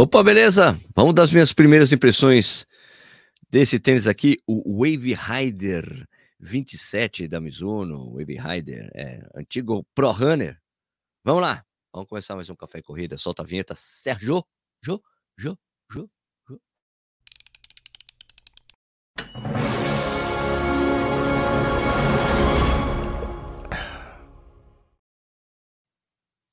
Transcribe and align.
Opa, 0.00 0.22
beleza? 0.22 0.80
Vamos 0.94 1.12
das 1.12 1.32
minhas 1.32 1.52
primeiras 1.52 1.92
impressões 1.92 2.64
desse 3.50 3.80
tênis 3.80 4.06
aqui, 4.06 4.36
o 4.46 4.78
Wave 4.78 5.12
Rider 5.12 6.06
27 6.38 7.26
da 7.26 7.40
Mizuno, 7.40 8.12
Wave 8.12 8.38
Rider, 8.38 8.88
é, 8.94 9.28
antigo 9.34 9.84
Pro 9.96 10.12
Runner. 10.12 10.56
Vamos 11.24 11.42
lá, 11.42 11.66
vamos 11.92 12.08
começar 12.08 12.36
mais 12.36 12.48
um 12.48 12.54
Café 12.54 12.80
Corrida. 12.80 13.18
Solta 13.18 13.42
a 13.42 13.44
vinheta, 13.44 13.74
Sérgio, 13.74 14.44
Jô, 14.80 15.02
Jô, 15.36 15.58
Jô, 15.90 16.08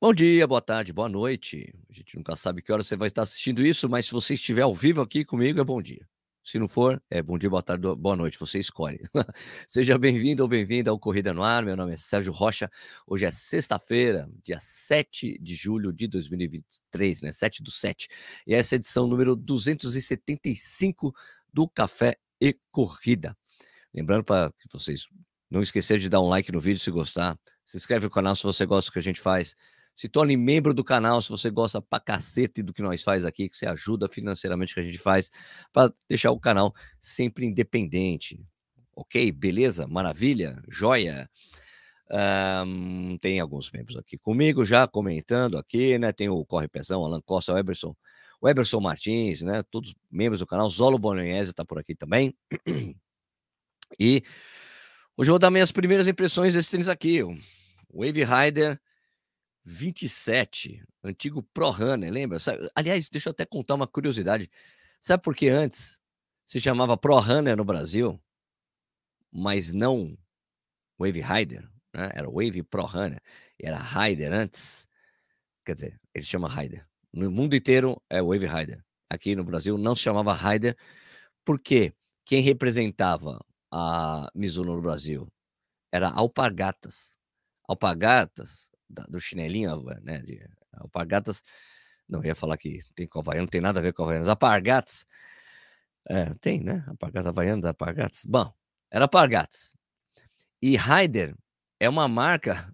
Bom 0.05 0.13
dia, 0.13 0.45
boa 0.45 0.61
tarde, 0.61 0.93
boa 0.93 1.09
noite. 1.09 1.73
A 1.89 1.91
gente 1.91 2.15
nunca 2.15 2.35
sabe 2.35 2.61
que 2.61 2.71
hora 2.71 2.83
você 2.83 2.95
vai 2.95 3.07
estar 3.07 3.23
assistindo 3.23 3.65
isso, 3.65 3.89
mas 3.89 4.05
se 4.05 4.11
você 4.11 4.35
estiver 4.35 4.61
ao 4.61 4.71
vivo 4.71 5.01
aqui 5.01 5.25
comigo, 5.25 5.59
é 5.59 5.63
bom 5.63 5.81
dia. 5.81 6.07
Se 6.43 6.59
não 6.59 6.67
for, 6.67 7.01
é 7.09 7.23
bom 7.23 7.39
dia, 7.39 7.49
boa 7.49 7.63
tarde, 7.63 7.87
boa 7.95 8.15
noite, 8.15 8.37
você 8.37 8.59
escolhe. 8.59 8.99
Seja 9.67 9.97
bem-vindo 9.97 10.43
ou 10.43 10.47
bem-vinda 10.47 10.91
ao 10.91 10.99
Corrida 10.99 11.33
no 11.33 11.41
Ar. 11.41 11.65
Meu 11.65 11.75
nome 11.75 11.93
é 11.93 11.97
Sérgio 11.97 12.31
Rocha. 12.31 12.69
Hoje 13.07 13.25
é 13.25 13.31
sexta-feira, 13.31 14.29
dia 14.43 14.59
7 14.59 15.39
de 15.41 15.55
julho 15.55 15.91
de 15.91 16.07
2023, 16.07 17.21
né? 17.21 17.31
7 17.31 17.63
do 17.63 17.71
7. 17.71 18.07
E 18.45 18.53
essa 18.53 18.75
é 18.75 18.77
a 18.77 18.77
edição 18.77 19.07
número 19.07 19.35
275 19.35 21.15
do 21.51 21.67
Café 21.67 22.15
e 22.39 22.55
Corrida. 22.69 23.35
Lembrando 23.91 24.23
para 24.23 24.53
vocês 24.71 25.09
não 25.49 25.63
esquecerem 25.63 26.01
de 26.01 26.09
dar 26.09 26.21
um 26.21 26.27
like 26.27 26.51
no 26.51 26.59
vídeo 26.59 26.79
se 26.79 26.91
gostar. 26.91 27.35
Se 27.65 27.75
inscreve 27.75 28.05
no 28.05 28.11
canal 28.11 28.35
se 28.35 28.43
você 28.43 28.67
gosta 28.67 28.91
do 28.91 28.93
que 28.93 28.99
a 28.99 29.01
gente 29.01 29.19
faz. 29.19 29.55
Se 29.95 30.09
torne 30.09 30.35
membro 30.35 30.73
do 30.73 30.83
canal 30.83 31.21
se 31.21 31.29
você 31.29 31.49
gosta 31.49 31.81
pra 31.81 32.01
cacete 32.01 32.61
do 32.61 32.73
que 32.73 32.81
nós 32.81 33.01
faz 33.01 33.23
aqui, 33.23 33.47
que 33.47 33.55
você 33.55 33.65
ajuda 33.65 34.09
financeiramente 34.09 34.73
que 34.73 34.79
a 34.81 34.83
gente 34.83 34.97
faz, 34.97 35.31
para 35.71 35.93
deixar 36.07 36.31
o 36.31 36.39
canal 36.39 36.75
sempre 36.99 37.45
independente. 37.45 38.45
Ok? 38.93 39.31
Beleza? 39.31 39.87
Maravilha? 39.87 40.61
Joia? 40.67 41.29
Um, 42.11 43.17
tem 43.17 43.39
alguns 43.39 43.71
membros 43.71 43.97
aqui 43.97 44.17
comigo 44.17 44.63
já 44.63 44.87
comentando 44.87 45.57
aqui, 45.57 45.97
né? 45.97 46.11
Tem 46.11 46.29
o 46.29 46.45
Corre 46.45 46.67
Pezão, 46.67 47.03
Alan 47.03 47.21
Costa, 47.21 47.53
o 47.53 47.57
Eberson, 47.57 47.95
o 48.39 48.49
Eberson 48.49 48.79
Martins, 48.79 49.41
né? 49.41 49.63
Todos 49.63 49.95
membros 50.11 50.39
do 50.39 50.45
canal. 50.45 50.69
Zolo 50.69 50.99
Bolognese 50.99 51.53
tá 51.53 51.63
por 51.63 51.79
aqui 51.79 51.95
também. 51.95 52.35
E 53.99 54.23
hoje 55.15 55.29
eu 55.29 55.33
vou 55.33 55.39
dar 55.39 55.51
minhas 55.51 55.71
primeiras 55.71 56.07
impressões 56.07 56.53
desse 56.53 56.71
tênis 56.71 56.89
aqui, 56.89 57.23
o 57.23 57.37
Wave 57.93 58.23
Rider 58.23 58.81
27, 59.65 60.83
antigo 61.03 61.41
Pro 61.41 61.71
Runner, 61.71 62.11
lembra? 62.11 62.37
Aliás, 62.75 63.09
deixa 63.09 63.29
eu 63.29 63.31
até 63.31 63.45
contar 63.45 63.73
uma 63.73 63.87
curiosidade. 63.87 64.49
Sabe 65.01 65.23
por 65.23 65.35
que 65.35 65.49
antes 65.49 65.99
se 66.45 66.59
chamava 66.59 66.95
Pro 66.95 67.19
Runner 67.19 67.57
no 67.57 67.65
Brasil, 67.65 68.21
mas 69.31 69.73
não 69.73 70.15
Wave 70.99 71.21
Rider? 71.21 71.67
Né? 71.93 72.11
Era 72.13 72.29
Wave 72.29 72.61
Pro 72.61 72.85
Runner, 72.85 73.19
era 73.59 73.77
Rider 73.77 74.31
antes. 74.31 74.87
Quer 75.65 75.73
dizer, 75.73 75.99
ele 76.13 76.25
chama 76.25 76.47
Rider. 76.47 76.87
No 77.11 77.31
mundo 77.31 77.55
inteiro 77.55 77.99
é 78.07 78.21
Wave 78.21 78.45
Rider. 78.45 78.85
Aqui 79.09 79.35
no 79.35 79.43
Brasil 79.43 79.77
não 79.79 79.95
se 79.95 80.03
chamava 80.03 80.33
Rider, 80.33 80.77
porque 81.43 81.91
quem 82.23 82.41
representava 82.41 83.39
a 83.71 84.29
Mizuno 84.35 84.75
no 84.75 84.81
Brasil 84.81 85.27
era 85.91 86.09
Alpargatas. 86.09 87.17
Alpargatas 87.67 88.74
do 89.09 89.19
chinelinho, 89.19 89.83
né? 90.03 90.19
De 90.19 90.39
alpargatas. 90.73 91.43
Não 92.07 92.23
ia 92.23 92.35
falar 92.35 92.57
que 92.57 92.79
tem 92.95 93.07
com 93.07 93.21
não 93.23 93.47
tem 93.47 93.61
nada 93.61 93.79
a 93.79 93.83
ver 93.83 93.93
com 93.93 94.03
Havaianas. 94.03 94.27
Alpargatas. 94.27 95.05
É, 96.07 96.25
tem, 96.35 96.63
né? 96.63 96.83
Alpargatas 96.87 97.29
Havaianas, 97.29 97.65
alpargatas. 97.65 98.25
Bom, 98.25 98.51
era 98.91 99.05
alpargatas. 99.05 99.75
E 100.61 100.75
Raider 100.75 101.35
é 101.79 101.89
uma 101.89 102.07
marca, 102.07 102.73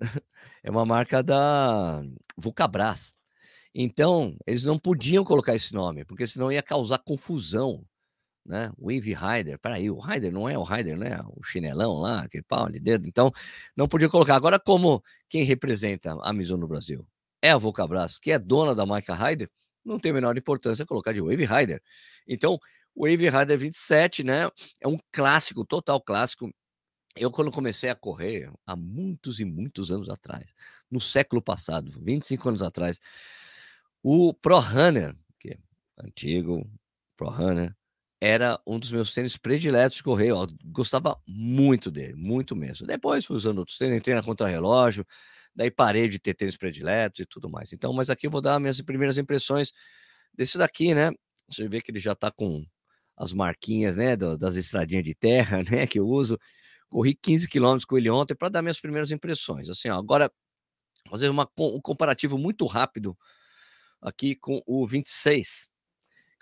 é 0.62 0.70
uma 0.70 0.84
marca 0.84 1.22
da 1.22 2.02
Vulcabras. 2.36 3.14
Então, 3.74 4.36
eles 4.46 4.64
não 4.64 4.78
podiam 4.78 5.24
colocar 5.24 5.54
esse 5.54 5.72
nome, 5.74 6.04
porque 6.04 6.26
senão 6.26 6.50
ia 6.50 6.62
causar 6.62 6.98
confusão 6.98 7.84
né? 8.48 8.72
Wave 8.78 9.14
Rider, 9.14 9.58
peraí, 9.58 9.90
o 9.90 9.98
Rider 9.98 10.32
não 10.32 10.48
é 10.48 10.56
o 10.56 10.62
Rider, 10.62 10.96
né? 10.96 11.20
O 11.36 11.42
chinelão 11.44 12.00
lá, 12.00 12.22
aquele 12.22 12.42
pau 12.42 12.70
de 12.70 12.80
dedo. 12.80 13.06
Então, 13.06 13.30
não 13.76 13.86
podia 13.86 14.08
colocar. 14.08 14.34
Agora, 14.34 14.58
como 14.58 15.02
quem 15.28 15.44
representa 15.44 16.16
a 16.22 16.32
Mizuno 16.32 16.62
no 16.62 16.68
Brasil 16.68 17.06
é 17.42 17.50
a 17.50 17.58
Vulcabras, 17.58 18.18
que 18.18 18.32
é 18.32 18.38
dona 18.38 18.74
da 18.74 18.86
marca 18.86 19.14
Rider, 19.14 19.50
não 19.84 19.98
tem 19.98 20.10
a 20.10 20.14
menor 20.14 20.36
importância 20.36 20.86
colocar 20.86 21.12
de 21.12 21.20
Wave 21.20 21.44
Rider. 21.44 21.80
Então, 22.26 22.58
Wave 22.96 23.28
Rider 23.28 23.58
27, 23.58 24.24
né? 24.24 24.48
É 24.80 24.88
um 24.88 24.98
clássico, 25.12 25.64
total 25.64 26.00
clássico. 26.00 26.50
Eu, 27.16 27.30
quando 27.30 27.50
comecei 27.50 27.90
a 27.90 27.94
correr, 27.94 28.50
há 28.66 28.74
muitos 28.74 29.40
e 29.40 29.44
muitos 29.44 29.90
anos 29.90 30.08
atrás, 30.08 30.54
no 30.90 31.00
século 31.00 31.42
passado, 31.42 31.90
25 32.02 32.48
anos 32.48 32.62
atrás, 32.62 33.00
o 34.02 34.32
Pro 34.32 34.58
Runner, 34.58 35.14
que 35.38 35.50
é 35.50 35.58
antigo, 36.00 36.68
Pro 37.16 37.28
Runner, 37.30 37.74
era 38.20 38.60
um 38.66 38.78
dos 38.78 38.90
meus 38.90 39.12
tênis 39.14 39.36
prediletos 39.36 39.98
de 39.98 40.02
correr. 40.02 40.30
Eu 40.30 40.46
gostava 40.64 41.20
muito 41.26 41.90
dele, 41.90 42.14
muito 42.14 42.56
mesmo. 42.56 42.86
Depois 42.86 43.24
fui 43.24 43.36
usando 43.36 43.58
outros 43.58 43.78
tênis, 43.78 43.96
entrei 43.96 44.14
na 44.14 44.22
contrarrelógio, 44.22 45.06
daí 45.54 45.70
parei 45.70 46.08
de 46.08 46.18
ter 46.18 46.34
tênis 46.34 46.56
prediletos 46.56 47.20
e 47.20 47.26
tudo 47.26 47.48
mais. 47.48 47.72
Então, 47.72 47.92
mas 47.92 48.10
aqui 48.10 48.26
eu 48.26 48.30
vou 48.30 48.40
dar 48.40 48.58
minhas 48.58 48.80
primeiras 48.80 49.18
impressões 49.18 49.72
desse 50.34 50.58
daqui, 50.58 50.94
né? 50.94 51.12
Você 51.50 51.68
vê 51.68 51.80
que 51.80 51.90
ele 51.90 52.00
já 52.00 52.14
tá 52.14 52.30
com 52.30 52.64
as 53.16 53.32
marquinhas, 53.32 53.96
né, 53.96 54.16
das 54.16 54.54
estradinhas 54.54 55.04
de 55.04 55.14
terra, 55.14 55.62
né, 55.70 55.86
que 55.86 55.98
eu 55.98 56.06
uso. 56.06 56.38
Corri 56.88 57.14
15 57.14 57.48
quilômetros 57.48 57.84
com 57.84 57.98
ele 57.98 58.10
ontem 58.10 58.34
para 58.34 58.48
dar 58.48 58.62
minhas 58.62 58.80
primeiras 58.80 59.10
impressões. 59.10 59.68
Assim, 59.68 59.90
ó, 59.90 59.98
agora 59.98 60.30
fazer 61.10 61.28
uma, 61.28 61.48
um 61.58 61.80
comparativo 61.80 62.38
muito 62.38 62.64
rápido 62.66 63.16
aqui 64.00 64.36
com 64.36 64.62
o 64.66 64.86
26 64.86 65.68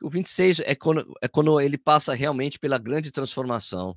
o 0.02 0.10
26 0.10 0.60
é 0.60 0.74
quando, 0.74 1.14
é 1.22 1.28
quando 1.28 1.60
ele 1.60 1.78
passa 1.78 2.14
realmente 2.14 2.58
pela 2.58 2.78
grande 2.78 3.10
transformação 3.10 3.96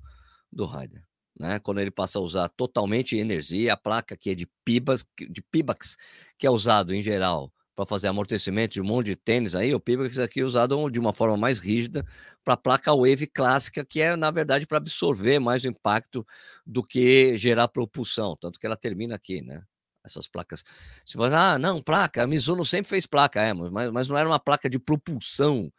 do 0.52 0.66
Raider. 0.66 1.04
Né? 1.40 1.60
Quando 1.60 1.80
ele 1.80 1.92
passa 1.92 2.20
a 2.20 2.22
usar 2.22 2.50
totalmente 2.50 3.16
energia, 3.16 3.74
a 3.74 3.78
placa 3.78 4.16
que 4.18 4.32
é 4.32 4.36
de 4.36 4.48
Pibax, 4.66 5.06
de 5.30 5.42
Pibax 5.42 5.96
que 6.38 6.46
é 6.46 6.50
usado 6.50 6.94
em 6.94 7.02
geral 7.02 7.52
para 7.76 7.86
fazer 7.86 8.10
amortecimento 8.10 8.74
de 8.74 8.82
um 8.82 8.86
monte 8.86 9.06
de 9.06 9.16
tênis 9.16 9.56
aí, 9.56 9.74
o 9.74 9.80
Pibax 9.80 10.20
aqui 10.20 10.42
é 10.42 10.44
usado 10.44 10.90
de 10.90 11.00
uma 11.00 11.14
forma 11.14 11.38
mais 11.38 11.60
rígida 11.60 12.06
para 12.44 12.56
a 12.56 12.58
placa 12.58 12.94
Wave 12.94 13.26
clássica, 13.28 13.86
que 13.86 14.02
é, 14.02 14.18
na 14.18 14.30
verdade, 14.32 14.68
para 14.68 14.80
absorver 14.80 15.40
mais 15.40 15.64
o 15.64 15.70
impacto 15.70 16.28
do 16.66 16.84
que 16.84 17.38
gerar 17.38 17.70
propulsão, 17.70 18.36
tanto 18.36 18.60
que 18.60 18.66
ela 18.66 18.76
termina 18.76 19.16
aqui, 19.16 19.42
né? 19.42 19.64
Essas 20.04 20.28
placas. 20.28 20.64
Se 21.06 21.16
você, 21.16 21.34
ah, 21.34 21.58
não, 21.58 21.82
placa, 21.82 22.24
a 22.24 22.28
Mizuno 22.28 22.66
sempre 22.66 22.90
fez 22.90 23.06
placa, 23.06 23.42
é, 23.42 23.54
mas, 23.54 23.90
mas 23.92 24.10
não 24.10 24.18
era 24.18 24.28
uma 24.28 24.40
placa 24.40 24.70
de 24.70 24.78
propulsão 24.78 25.72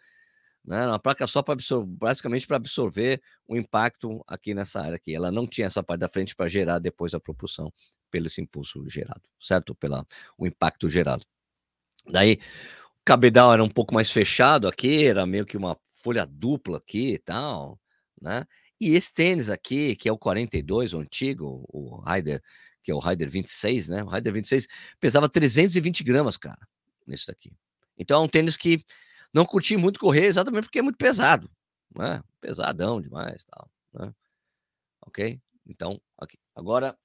né? 0.65 0.87
Uma 0.87 0.99
placa 0.99 1.27
só 1.27 1.43
para 1.43 1.55
absorver, 1.55 1.87
basicamente 1.87 2.47
para 2.47 2.57
absorver 2.57 3.21
o 3.47 3.57
impacto 3.57 4.23
aqui 4.27 4.55
nessa 4.55 4.81
área 4.81 4.97
aqui. 4.97 5.15
Ela 5.15 5.31
não 5.31 5.47
tinha 5.47 5.67
essa 5.67 5.83
parte 5.83 6.01
da 6.01 6.09
frente 6.09 6.35
para 6.35 6.49
gerar 6.49 6.79
depois 6.79 7.15
a 7.15 7.21
propulsão 7.21 7.73
pelo 8.11 8.27
esse 8.27 8.41
impulso 8.41 8.89
gerado, 8.89 9.23
certo? 9.39 9.75
Pela 9.75 10.05
o 10.37 10.47
impacto 10.47 10.91
gerado. 10.91 11.23
Daí 12.09 12.35
o 13.01 13.05
cabedal 13.05 13.53
era 13.53 13.65
um 13.65 13.69
pouco 13.69 13.95
mais 13.95 14.11
fechado 14.11 14.69
aqui, 14.69 15.05
era 15.07 15.27
meio 15.27 15.47
que 15.47 15.57
uma 15.57 15.77
folha 16.03 16.27
dupla 16.27 16.79
aqui 16.79 17.15
e 17.15 17.19
tal, 17.19 17.79
né? 18.21 18.45
E 18.81 18.95
esse 18.95 19.13
tênis 19.13 19.51
aqui, 19.51 19.95
que 19.95 20.09
é 20.09 20.13
o 20.13 20.19
42, 20.19 20.95
o 20.95 20.99
antigo, 20.99 21.65
o 21.69 22.01
Rider, 22.01 22.43
que 22.83 22.91
é 22.91 22.95
o 22.95 22.99
Rider 22.99 23.29
26, 23.29 23.89
né? 23.89 24.03
O 24.03 24.09
Rider 24.09 24.33
26 24.33 24.67
pesava 24.99 25.29
320 25.29 26.03
gramas, 26.03 26.37
cara, 26.37 26.67
nisso 27.07 27.27
daqui. 27.27 27.53
Então 27.99 28.23
é 28.23 28.25
um 28.25 28.29
tênis 28.29 28.57
que 28.57 28.83
não 29.33 29.45
curti 29.45 29.77
muito 29.77 30.01
correr 30.01 30.25
exatamente 30.25 30.65
porque 30.65 30.79
é 30.79 30.83
muito 30.83 30.97
pesado, 30.97 31.51
né? 31.97 32.23
Pesadão 32.41 33.01
demais, 33.01 33.45
tal, 33.45 33.71
né? 33.95 34.15
Ok? 35.07 35.41
Então, 35.67 36.01
aqui. 36.19 36.39
Agora, 36.55 36.99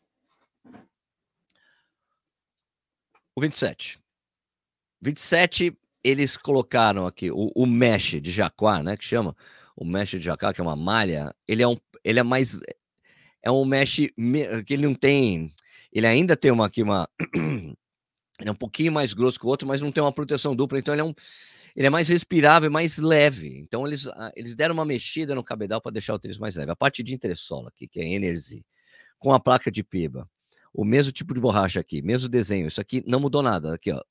o 3.35 3.41
27. 3.41 3.99
27, 5.01 5.77
eles 6.03 6.37
colocaram 6.37 7.05
aqui 7.05 7.29
o, 7.29 7.51
o 7.55 7.65
mesh 7.65 8.21
de 8.21 8.31
jaquá, 8.31 8.81
né? 8.81 8.97
Que 8.97 9.03
chama 9.03 9.35
o 9.75 9.85
mesh 9.85 10.11
de 10.11 10.21
jaquá, 10.21 10.53
que 10.53 10.61
é 10.61 10.63
uma 10.63 10.75
malha. 10.75 11.35
Ele 11.47 11.61
é 11.61 11.67
um, 11.67 11.77
ele 12.03 12.19
é 12.19 12.23
mais, 12.23 12.59
é 13.43 13.51
um 13.51 13.65
mesh 13.65 13.97
que 14.65 14.73
ele 14.73 14.87
não 14.87 14.95
tem, 14.95 15.53
ele 15.91 16.07
ainda 16.07 16.35
tem 16.35 16.51
uma 16.51 16.65
aqui 16.65 16.81
uma, 16.81 17.07
ele 18.39 18.49
é 18.49 18.51
um 18.51 18.55
pouquinho 18.55 18.91
mais 18.91 19.13
grosso 19.13 19.39
que 19.39 19.45
o 19.45 19.49
outro, 19.49 19.67
mas 19.67 19.81
não 19.81 19.91
tem 19.91 20.03
uma 20.03 20.11
proteção 20.11 20.55
dupla. 20.55 20.79
Então 20.79 20.93
ele 20.93 21.01
é 21.01 21.05
um 21.05 21.13
ele 21.75 21.87
é 21.87 21.89
mais 21.89 22.07
respirável, 22.07 22.71
mais 22.71 22.97
leve. 22.97 23.59
Então 23.59 23.85
eles, 23.85 24.07
ah, 24.07 24.31
eles 24.35 24.55
deram 24.55 24.73
uma 24.73 24.85
mexida 24.85 25.35
no 25.35 25.43
cabedal 25.43 25.81
para 25.81 25.91
deixar 25.91 26.13
o 26.13 26.19
tênis 26.19 26.37
mais 26.37 26.55
leve. 26.55 26.71
A 26.71 26.75
parte 26.75 27.03
de 27.03 27.13
entressola 27.13 27.69
aqui, 27.69 27.87
que 27.87 27.99
é 27.99 28.07
Energy, 28.07 28.65
com 29.19 29.33
a 29.33 29.39
placa 29.39 29.69
de 29.69 29.83
piba, 29.83 30.29
o 30.73 30.85
mesmo 30.85 31.11
tipo 31.11 31.33
de 31.33 31.39
borracha 31.39 31.79
aqui, 31.79 32.01
mesmo 32.01 32.29
desenho. 32.29 32.67
Isso 32.67 32.79
aqui 32.79 33.03
não 33.05 33.19
mudou 33.19 33.41
nada. 33.41 33.75
Aqui, 33.75 33.91
ó, 33.91 34.01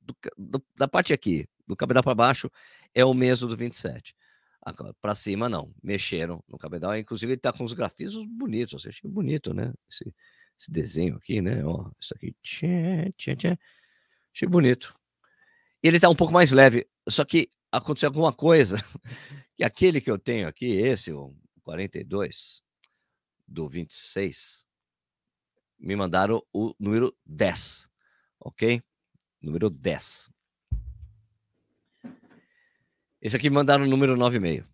do, 0.00 0.16
do, 0.36 0.64
da 0.76 0.86
parte 0.86 1.12
aqui, 1.12 1.48
do 1.66 1.76
cabedal 1.76 2.02
para 2.02 2.14
baixo 2.14 2.50
é 2.94 3.04
o 3.04 3.12
mesmo 3.12 3.48
do 3.48 3.56
27. 3.56 4.14
Agora, 4.62 4.94
para 5.00 5.14
cima, 5.14 5.48
não. 5.48 5.72
Mexeram 5.82 6.42
no 6.48 6.58
cabedal. 6.58 6.96
Inclusive, 6.96 7.32
ele 7.32 7.38
está 7.38 7.52
com 7.52 7.64
os 7.64 7.72
grafismos 7.72 8.26
bonitos. 8.26 8.84
Eu 8.84 8.90
achei 8.90 9.10
bonito, 9.10 9.54
né? 9.54 9.72
Esse, 9.90 10.14
esse 10.58 10.70
desenho 10.70 11.16
aqui, 11.16 11.40
né? 11.40 11.64
Ó, 11.64 11.90
isso 12.00 12.14
aqui. 12.14 12.34
Tchê, 12.42 13.12
tchê, 13.16 13.36
tchê. 13.36 13.58
Achei 14.34 14.48
bonito. 14.48 14.97
Ele 15.82 15.96
está 15.96 16.08
um 16.08 16.14
pouco 16.14 16.32
mais 16.32 16.50
leve. 16.50 16.88
Só 17.08 17.24
que 17.24 17.50
aconteceu 17.70 18.08
alguma 18.08 18.32
coisa. 18.32 18.76
Que 19.56 19.64
aquele 19.64 20.00
que 20.00 20.08
eu 20.08 20.16
tenho 20.16 20.46
aqui, 20.46 20.66
esse, 20.66 21.10
o 21.10 21.34
42 21.64 22.62
do 23.44 23.68
26, 23.68 24.68
me 25.80 25.96
mandaram 25.96 26.40
o 26.52 26.72
número 26.78 27.12
10. 27.26 27.88
Ok? 28.38 28.80
Número 29.42 29.68
10. 29.68 30.30
Esse 33.20 33.34
aqui 33.34 33.50
me 33.50 33.56
mandaram 33.56 33.84
o 33.84 33.88
número 33.88 34.14
9,5. 34.14 34.64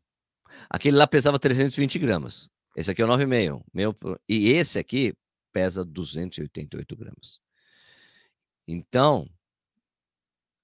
Aquele 0.69 0.99
lá 0.99 1.07
pesava 1.07 1.39
320 1.39 1.99
gramas. 1.99 2.51
Esse 2.77 2.91
aqui 2.91 3.01
é 3.01 3.05
o 3.07 3.09
9,5. 3.09 3.65
Meu, 3.73 3.97
e 4.29 4.51
esse 4.51 4.79
aqui 4.79 5.15
pesa 5.51 5.85
288 5.85 6.97
gramas. 6.97 7.41
Então, 8.67 9.29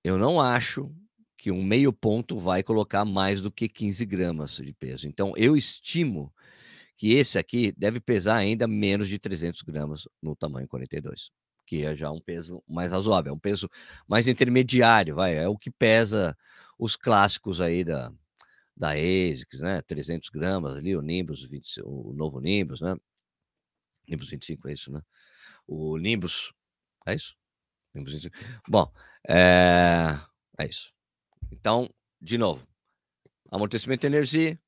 eu 0.05 0.19
não 0.19 0.41
acho 0.41 0.93
que 1.37 1.50
um 1.50 1.62
meio 1.64 1.93
ponto 1.93 2.38
vai 2.38 2.62
colocar 2.62 3.05
mais 3.05 3.41
do 3.41 3.50
que 3.50 3.69
15 3.69 4.05
gramas 4.05 4.56
de 4.56 4.73
peso. 4.75 5.08
Então, 5.08 5.32
eu 5.37 5.56
estimo 5.56 6.32
que 6.97 7.14
esse 7.14 7.38
aqui 7.38 7.73
deve 7.79 8.00
pesar 8.00 8.37
ainda 8.37 8.69
menos 8.69 9.08
de 9.08 9.19
300 9.19 9.62
gramas 9.62 10.08
no 10.23 10.37
tamanho 10.37 10.69
42, 10.69 11.31
que 11.67 11.85
é 11.85 11.97
já 11.97 12.11
um 12.11 12.20
peso 12.20 12.62
mais 12.69 12.93
razoável, 12.93 13.32
é 13.32 13.35
um 13.35 13.38
peso 13.38 13.69
mais 14.08 14.29
intermediário, 14.29 15.14
vai, 15.17 15.37
é 15.37 15.49
o 15.49 15.56
que 15.56 15.70
pesa 15.70 16.37
os 16.79 16.97
clássicos 16.97 17.61
aí 17.61 17.85
da, 17.85 18.12
da 18.76 18.91
ASICS, 18.93 19.61
né, 19.61 19.82
300 19.82 20.29
gramas 20.31 20.76
ali, 20.76 20.97
o 20.97 21.02
Nimbus, 21.02 21.44
20, 21.44 21.82
o 21.85 22.12
novo 22.14 22.41
Nimbus, 22.41 22.81
né, 22.82 22.97
Nimbus 24.06 24.31
25 24.31 24.69
é 24.69 24.73
isso, 24.75 24.91
né, 24.93 25.00
o 25.67 25.97
Nimbus, 25.99 26.52
é 27.06 27.14
isso? 27.14 27.37
Nimbus 27.94 28.12
25. 28.14 28.37
Bom, 28.69 28.90
é, 29.28 30.19
é 30.58 30.66
isso. 30.66 30.92
Então, 31.50 31.88
de 32.20 32.38
novo, 32.38 32.66
amortecimento 33.50 34.02
de 34.02 34.06
energia, 34.06 34.58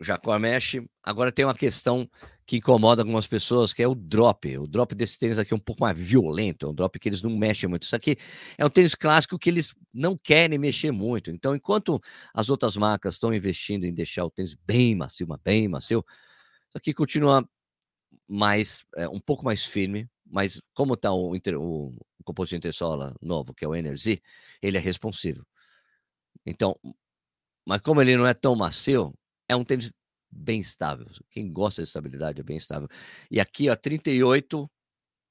Jacó 0.00 0.38
mexe. 0.38 0.86
Agora 1.02 1.32
tem 1.32 1.44
uma 1.44 1.54
questão 1.54 2.08
que 2.46 2.58
incomoda 2.58 3.02
algumas 3.02 3.26
pessoas, 3.26 3.72
que 3.72 3.82
é 3.82 3.88
o 3.88 3.94
drop. 3.94 4.56
O 4.58 4.66
drop 4.66 4.94
desse 4.94 5.18
tênis 5.18 5.38
aqui 5.38 5.52
é 5.52 5.56
um 5.56 5.60
pouco 5.60 5.82
mais 5.82 5.98
violento, 5.98 6.66
é 6.66 6.68
um 6.68 6.74
drop 6.74 6.98
que 6.98 7.08
eles 7.08 7.22
não 7.22 7.36
mexem 7.36 7.68
muito. 7.68 7.82
Isso 7.82 7.96
aqui 7.96 8.16
é 8.56 8.64
um 8.64 8.70
tênis 8.70 8.94
clássico 8.94 9.38
que 9.38 9.50
eles 9.50 9.74
não 9.92 10.16
querem 10.16 10.58
mexer 10.58 10.92
muito. 10.92 11.30
Então, 11.30 11.56
enquanto 11.56 12.00
as 12.32 12.48
outras 12.48 12.76
marcas 12.76 13.14
estão 13.14 13.34
investindo 13.34 13.84
em 13.84 13.92
deixar 13.92 14.24
o 14.24 14.30
tênis 14.30 14.54
bem 14.54 14.94
macio, 14.94 15.26
bem 15.42 15.66
macio, 15.66 16.04
isso 16.68 16.78
aqui 16.78 16.94
continua 16.94 17.48
mais, 18.28 18.84
é, 18.96 19.08
um 19.08 19.20
pouco 19.20 19.44
mais 19.44 19.64
firme, 19.64 20.08
mas 20.26 20.60
como 20.74 20.94
está 20.94 21.12
o, 21.12 21.32
o, 21.34 21.88
o 21.88 22.24
composto 22.24 22.54
intersola 22.56 23.14
novo, 23.20 23.54
que 23.54 23.64
é 23.64 23.68
o 23.68 23.74
Energy, 23.74 24.20
ele 24.60 24.76
é 24.76 24.80
responsivo. 24.80 25.46
Então, 26.44 26.74
mas 27.66 27.80
como 27.80 28.00
ele 28.00 28.16
não 28.16 28.26
é 28.26 28.34
tão 28.34 28.54
macio, 28.54 29.12
é 29.48 29.56
um 29.56 29.64
tênis 29.64 29.92
bem 30.30 30.60
estável. 30.60 31.06
Quem 31.30 31.52
gosta 31.52 31.82
de 31.82 31.88
estabilidade 31.88 32.40
é 32.40 32.44
bem 32.44 32.56
estável. 32.56 32.88
E 33.30 33.40
aqui, 33.40 33.68
ó, 33.68 33.76
38, 33.76 34.70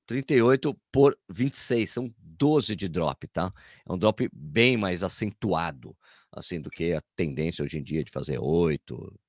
38 0.05 0.77
por 0.91 1.17
26, 1.29 1.89
são 1.89 2.13
12 2.17 2.75
de 2.75 2.87
drop, 2.87 3.27
tá? 3.27 3.51
É 3.87 3.93
um 3.93 3.97
drop 3.97 4.29
bem 4.33 4.77
mais 4.77 5.03
acentuado, 5.03 5.95
assim, 6.31 6.59
do 6.59 6.69
que 6.69 6.93
a 6.93 7.01
tendência 7.15 7.63
hoje 7.63 7.79
em 7.79 7.83
dia 7.83 8.03
de 8.03 8.11
fazer 8.11 8.37
8, 8.39 9.19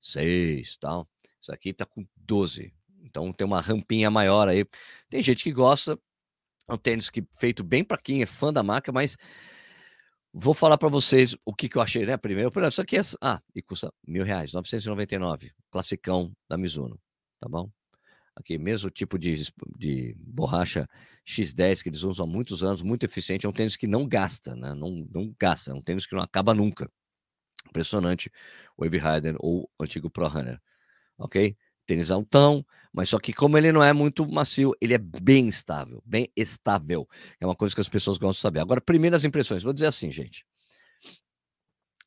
6, 0.00 0.76
tal. 0.76 1.08
Isso 1.40 1.52
aqui 1.52 1.72
tá 1.72 1.86
com 1.86 2.06
12. 2.16 2.74
Então 3.12 3.32
tem 3.32 3.46
uma 3.46 3.60
rampinha 3.60 4.10
maior 4.10 4.48
aí. 4.48 4.64
Tem 5.08 5.22
gente 5.22 5.44
que 5.44 5.52
gosta, 5.52 5.96
é 6.68 6.74
um 6.74 6.78
tênis 6.78 7.10
que 7.10 7.24
feito 7.38 7.62
bem 7.62 7.84
para 7.84 7.98
quem 7.98 8.22
é 8.22 8.26
fã 8.26 8.52
da 8.52 8.62
marca, 8.62 8.90
mas 8.90 9.16
Vou 10.34 10.54
falar 10.54 10.78
para 10.78 10.88
vocês 10.88 11.36
o 11.44 11.54
que, 11.54 11.68
que, 11.68 11.76
eu 11.76 11.82
achei, 11.82 12.06
né? 12.06 12.16
Primeiro, 12.16 12.50
isso 12.66 12.80
aqui 12.80 12.96
é. 12.96 13.02
Ah, 13.20 13.38
e 13.54 13.60
custa 13.60 13.92
mil 14.06 14.24
reais, 14.24 14.54
999, 14.54 15.52
classicão 15.70 16.32
da 16.48 16.56
Mizuno, 16.56 16.98
tá 17.38 17.46
bom? 17.50 17.70
Aqui, 18.34 18.56
mesmo 18.56 18.88
tipo 18.88 19.18
de, 19.18 19.34
de 19.76 20.14
borracha 20.18 20.88
X10 21.26 21.82
que 21.82 21.90
eles 21.90 22.02
usam 22.02 22.24
há 22.24 22.28
muitos 22.28 22.64
anos, 22.64 22.80
muito 22.80 23.04
eficiente. 23.04 23.44
É 23.44 23.48
um 23.48 23.52
tênis 23.52 23.76
que 23.76 23.86
não 23.86 24.08
gasta, 24.08 24.56
né? 24.56 24.74
Não, 24.74 25.06
não 25.12 25.34
gasta, 25.38 25.72
é 25.72 25.74
um 25.74 25.82
tênis 25.82 26.06
que 26.06 26.14
não 26.14 26.22
acaba 26.22 26.54
nunca. 26.54 26.90
Impressionante 27.68 28.30
Wave 28.78 28.98
Rider 28.98 29.36
ou 29.38 29.70
antigo 29.78 30.10
Pro 30.10 30.28
Runner, 30.28 30.58
ok? 31.18 31.54
Tênis 31.86 32.10
altão, 32.10 32.64
mas 32.92 33.08
só 33.08 33.18
que 33.18 33.32
como 33.32 33.56
ele 33.56 33.72
não 33.72 33.82
é 33.82 33.92
muito 33.92 34.30
macio, 34.30 34.72
ele 34.80 34.94
é 34.94 34.98
bem 34.98 35.48
estável, 35.48 36.02
bem 36.04 36.28
estável. 36.36 37.08
É 37.40 37.46
uma 37.46 37.56
coisa 37.56 37.74
que 37.74 37.80
as 37.80 37.88
pessoas 37.88 38.18
gostam 38.18 38.38
de 38.38 38.42
saber. 38.42 38.60
Agora, 38.60 38.80
primeiras 38.80 39.24
impressões, 39.24 39.62
vou 39.62 39.72
dizer 39.72 39.86
assim, 39.86 40.10
gente. 40.12 40.44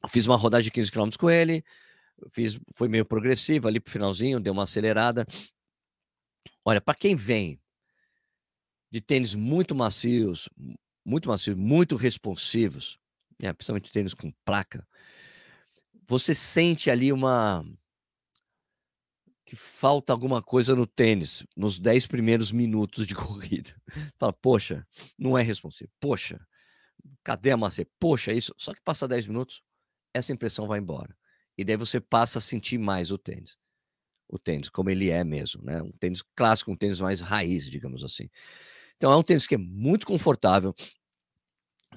fiz 0.10 0.28
uma 0.28 0.36
rodagem 0.36 0.66
de 0.66 0.72
15 0.72 0.92
km 0.92 1.10
com 1.18 1.30
ele, 1.30 1.64
fiz, 2.32 2.60
foi 2.76 2.88
meio 2.88 3.06
progressivo 3.06 3.68
ali 3.68 3.80
pro 3.80 3.92
finalzinho, 3.92 4.40
deu 4.40 4.54
uma 4.54 4.64
acelerada. 4.64 5.26
Olha, 6.66 6.80
para 6.80 6.96
quem 6.96 7.16
vem 7.16 7.60
de 8.92 9.02
tênis 9.02 9.36
muito 9.36 9.76
macios, 9.76 10.48
muito 11.04 11.28
macios, 11.28 11.56
muito 11.56 11.96
responsivos, 11.96 12.98
né, 13.40 13.52
principalmente 13.54 13.92
tênis 13.92 14.14
com 14.14 14.32
placa, 14.46 14.88
você 16.08 16.34
sente 16.34 16.90
ali 16.90 17.12
uma 17.12 17.66
que 19.46 19.56
falta 19.56 20.12
alguma 20.12 20.42
coisa 20.42 20.76
no 20.76 20.88
tênis 20.88 21.46
nos 21.56 21.80
10 21.80 22.08
primeiros 22.08 22.52
minutos 22.52 23.06
de 23.06 23.14
corrida. 23.16 23.76
Fala, 24.18 24.34
poxa, 24.34 24.86
não 25.18 25.38
é 25.38 25.44
responsivo. 25.44 25.92
Poxa, 26.00 26.40
cadê 27.24 27.52
a 27.52 27.58
macia? 27.58 27.88
Poxa, 28.00 28.34
isso. 28.34 28.54
Só 28.58 28.74
que 28.74 28.82
passa 28.82 29.08
10 29.08 29.28
minutos, 29.28 29.62
essa 30.14 30.34
impressão 30.34 30.68
vai 30.68 30.80
embora. 30.80 31.16
E 31.58 31.64
daí 31.64 31.78
você 31.78 32.02
passa 32.02 32.40
a 32.40 32.42
sentir 32.42 32.78
mais 32.78 33.12
o 33.12 33.18
tênis. 33.18 33.58
O 34.28 34.40
tênis, 34.40 34.70
como 34.70 34.90
ele 34.90 35.10
é 35.10 35.24
mesmo, 35.24 35.64
né? 35.64 35.82
Um 35.82 35.92
tênis 35.92 36.24
clássico, 36.36 36.72
um 36.72 36.76
tênis 36.76 37.00
mais 37.00 37.22
raiz, 37.22 37.70
digamos 37.70 38.04
assim. 38.04 38.28
Então 38.98 39.12
é 39.12 39.16
um 39.16 39.24
tênis 39.24 39.46
que 39.46 39.56
é 39.56 39.58
muito 39.58 40.08
confortável. 40.08 40.74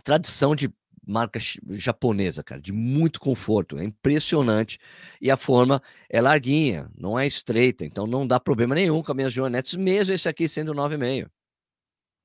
Tradição 0.05 0.55
de 0.55 0.69
marca 1.09 1.41
japonesa, 1.71 2.45
cara, 2.45 2.61
de 2.61 2.73
muito 2.73 3.19
conforto, 3.19 3.79
é 3.79 3.85
impressionante. 3.85 4.79
E 5.21 5.31
a 5.31 5.37
forma 5.37 5.83
é 6.09 6.21
larguinha, 6.21 6.91
não 6.97 7.19
é 7.19 7.27
estreita, 7.27 7.85
então 7.85 8.07
não 8.07 8.27
dá 8.27 8.39
problema 8.39 8.75
nenhum 8.75 9.03
com 9.03 9.11
as 9.11 9.17
minhas 9.17 9.33
joanetes, 9.33 9.75
mesmo 9.75 10.15
esse 10.15 10.29
aqui 10.29 10.47
sendo 10.47 10.75
9,5. 10.75 11.31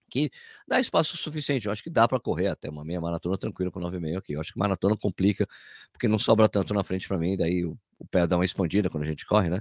Que 0.10 0.30
dá 0.68 0.80
espaço 0.80 1.16
suficiente, 1.18 1.66
eu 1.66 1.72
acho 1.72 1.82
que 1.82 1.90
dá 1.90 2.08
para 2.08 2.20
correr 2.20 2.48
até 2.48 2.70
uma 2.70 2.84
meia 2.84 3.00
maratona 3.00 3.38
tranquilo 3.38 3.72
com 3.72 3.80
9,5 3.80 4.18
aqui. 4.18 4.34
Eu 4.34 4.42
acho 4.42 4.52
que 4.52 4.60
maratona 4.60 4.98
complica, 4.98 5.48
porque 5.92 6.08
não 6.08 6.20
sobra 6.20 6.50
tanto 6.50 6.74
na 6.74 6.84
frente 6.84 7.08
para 7.08 7.18
mim, 7.18 7.38
daí 7.38 7.66
o, 7.66 7.78
o, 7.98 8.06
pé 8.06 8.28
dá 8.28 8.36
uma 8.36 8.46
expandida 8.46 8.90
quando 8.90 9.04
a 9.04 9.08
gente 9.08 9.26
corre, 9.26 9.50
né? 9.50 9.60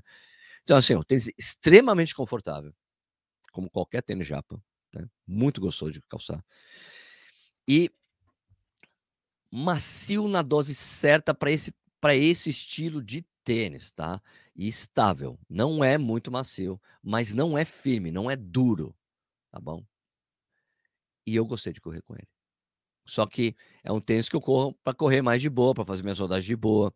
Então, 0.64 0.76
assim, 0.76 0.94
o 0.94 1.04
tênis 1.04 1.28
extremamente 1.38 2.14
confortável, 2.14 2.72
como 3.52 3.70
qualquer 3.70 4.02
tênis 4.02 4.26
japa, 4.26 4.60
né? 4.92 5.06
Muito 5.26 5.60
gostoso 5.60 5.92
de 5.92 6.02
calçar. 6.02 6.44
E 7.66 7.90
macio 9.52 10.26
na 10.26 10.40
dose 10.40 10.74
certa 10.74 11.34
para 11.34 11.50
esse, 11.50 11.74
esse 12.14 12.48
estilo 12.48 13.02
de 13.02 13.22
tênis, 13.44 13.90
tá? 13.90 14.20
E 14.56 14.66
estável. 14.66 15.38
Não 15.48 15.84
é 15.84 15.98
muito 15.98 16.32
macio, 16.32 16.80
mas 17.02 17.34
não 17.34 17.56
é 17.58 17.64
firme, 17.64 18.10
não 18.10 18.30
é 18.30 18.36
duro, 18.36 18.96
tá 19.50 19.60
bom? 19.60 19.84
E 21.26 21.36
eu 21.36 21.44
gostei 21.44 21.72
de 21.72 21.80
correr 21.80 22.00
com 22.02 22.14
ele. 22.14 22.26
Só 23.04 23.26
que 23.26 23.54
é 23.84 23.92
um 23.92 24.00
tênis 24.00 24.28
que 24.28 24.36
eu 24.36 24.40
corro 24.40 24.74
para 24.82 24.94
correr 24.94 25.20
mais 25.22 25.42
de 25.42 25.50
boa, 25.50 25.74
para 25.74 25.84
fazer 25.84 26.02
minhas 26.02 26.18
rodagens 26.18 26.46
de 26.46 26.56
boa. 26.56 26.92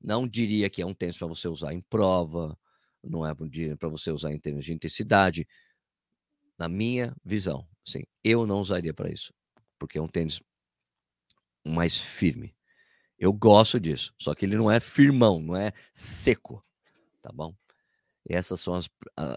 Não 0.00 0.26
diria 0.26 0.68
que 0.68 0.82
é 0.82 0.86
um 0.86 0.94
tênis 0.94 1.16
para 1.16 1.26
você 1.26 1.46
usar 1.46 1.72
em 1.72 1.80
prova, 1.80 2.58
não 3.02 3.26
é 3.26 3.34
para 3.76 3.88
você 3.88 4.10
usar 4.10 4.32
em 4.32 4.40
termos 4.40 4.64
de 4.64 4.72
intensidade. 4.72 5.46
Na 6.58 6.68
minha 6.68 7.14
visão, 7.24 7.66
sim, 7.84 8.02
eu 8.24 8.46
não 8.46 8.60
usaria 8.60 8.92
para 8.92 9.10
isso, 9.10 9.32
porque 9.78 9.98
é 9.98 10.02
um 10.02 10.08
tênis 10.08 10.40
mais 11.64 11.98
firme. 11.98 12.54
Eu 13.18 13.32
gosto 13.32 13.78
disso, 13.78 14.12
só 14.18 14.34
que 14.34 14.44
ele 14.44 14.56
não 14.56 14.70
é 14.70 14.80
firmão, 14.80 15.40
não 15.40 15.56
é 15.56 15.72
seco, 15.92 16.64
tá 17.20 17.30
bom? 17.32 17.54
Essas 18.28 18.60
são 18.60 18.74
as, 18.74 18.88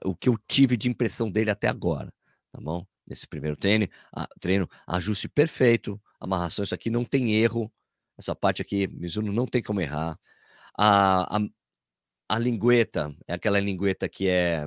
o 0.04 0.16
que 0.16 0.30
eu 0.30 0.38
tive 0.48 0.78
de 0.78 0.90
impressão 0.90 1.30
dele 1.30 1.52
até 1.52 1.68
agora, 1.68 2.14
tá 2.52 2.60
bom? 2.62 2.86
Nesse 3.06 3.28
primeiro 3.28 3.56
treino, 3.56 3.88
a, 4.12 4.28
treino, 4.40 4.68
ajuste 4.88 5.30
perfeito, 5.30 6.02
amarração, 6.20 6.64
isso 6.64 6.74
aqui 6.74 6.90
não 6.90 7.06
tem 7.06 7.34
erro, 7.36 7.72
essa 8.18 8.36
parte 8.36 8.62
aqui, 8.62 8.88
Mizuno 8.88 9.32
não 9.32 9.46
tem 9.46 9.62
como 9.62 9.82
errar. 9.82 10.18
A, 10.78 11.38
a, 11.38 11.40
a 12.30 12.40
lingueta, 12.40 13.16
é 13.28 13.34
aquela 13.34 13.60
lingueta 13.60 14.10
que 14.10 14.28
é 14.28 14.66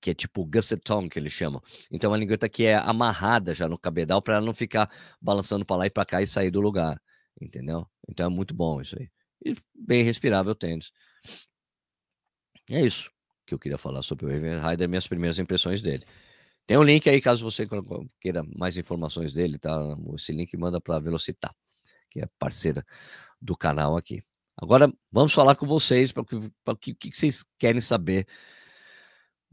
que 0.00 0.10
é 0.10 0.14
tipo 0.14 0.44
gussetong 0.44 1.08
que 1.08 1.18
eles 1.18 1.32
chamam. 1.32 1.60
Então, 1.90 2.10
uma 2.10 2.16
lingueta 2.16 2.48
que 2.48 2.64
é 2.64 2.76
amarrada 2.76 3.54
já 3.54 3.68
no 3.68 3.78
cabedal 3.78 4.22
para 4.22 4.36
ela 4.36 4.46
não 4.46 4.54
ficar 4.54 4.90
balançando 5.20 5.64
para 5.64 5.76
lá 5.76 5.86
e 5.86 5.90
para 5.90 6.04
cá 6.04 6.22
e 6.22 6.26
sair 6.26 6.50
do 6.50 6.60
lugar, 6.60 7.00
entendeu? 7.40 7.86
Então 8.08 8.26
é 8.26 8.28
muito 8.28 8.54
bom 8.54 8.80
isso 8.80 8.96
aí. 8.98 9.10
E 9.44 9.56
bem 9.74 10.02
respirável 10.02 10.52
o 10.52 10.54
tênis. 10.54 10.92
É 12.70 12.80
isso 12.80 13.10
que 13.46 13.54
eu 13.54 13.58
queria 13.58 13.78
falar 13.78 14.02
sobre 14.02 14.26
o 14.26 14.28
Raven 14.28 14.58
Rider, 14.60 14.88
minhas 14.88 15.06
primeiras 15.06 15.38
impressões 15.38 15.80
dele. 15.80 16.04
Tem 16.66 16.76
um 16.76 16.82
link 16.82 17.08
aí, 17.08 17.20
caso 17.20 17.44
você 17.44 17.66
queira 18.20 18.42
mais 18.56 18.76
informações 18.76 19.32
dele, 19.32 19.56
tá? 19.56 19.78
Esse 20.16 20.32
link 20.32 20.54
manda 20.56 20.80
para 20.80 20.98
Velocitar, 20.98 21.54
que 22.10 22.20
é 22.20 22.28
parceira 22.38 22.84
do 23.40 23.56
canal 23.56 23.96
aqui. 23.96 24.22
Agora, 24.56 24.92
vamos 25.12 25.32
falar 25.32 25.54
com 25.54 25.66
vocês 25.66 26.10
para 26.10 26.22
o 26.22 26.76
que, 26.76 26.94
que, 26.94 27.16
vocês 27.16 27.44
querem 27.58 27.80
saber 27.80 28.26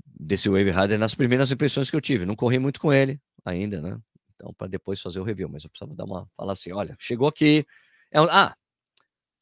desse 0.06 0.50
Wave 0.50 0.72
Rider 0.72 1.00
nas 1.00 1.16
primeiras 1.16 1.52
impressões 1.52 1.90
que 1.90 1.96
eu 1.96 2.02
tive. 2.02 2.26
Não 2.26 2.36
corri 2.36 2.60
muito 2.60 2.80
com 2.80 2.92
ele 2.94 3.20
ainda, 3.46 3.82
né? 3.82 4.00
Então, 4.36 4.54
para 4.54 4.68
depois 4.68 5.02
fazer 5.02 5.20
o 5.20 5.24
review, 5.24 5.50
mas 5.50 5.64
eu 5.64 5.70
precisava 5.70 5.96
dar 5.96 6.06
uma. 6.06 6.30
falar 6.36 6.54
assim: 6.54 6.72
olha, 6.72 6.96
chegou 7.00 7.28
aqui. 7.28 7.66
É 8.12 8.22
um, 8.22 8.26
ah, 8.26 8.56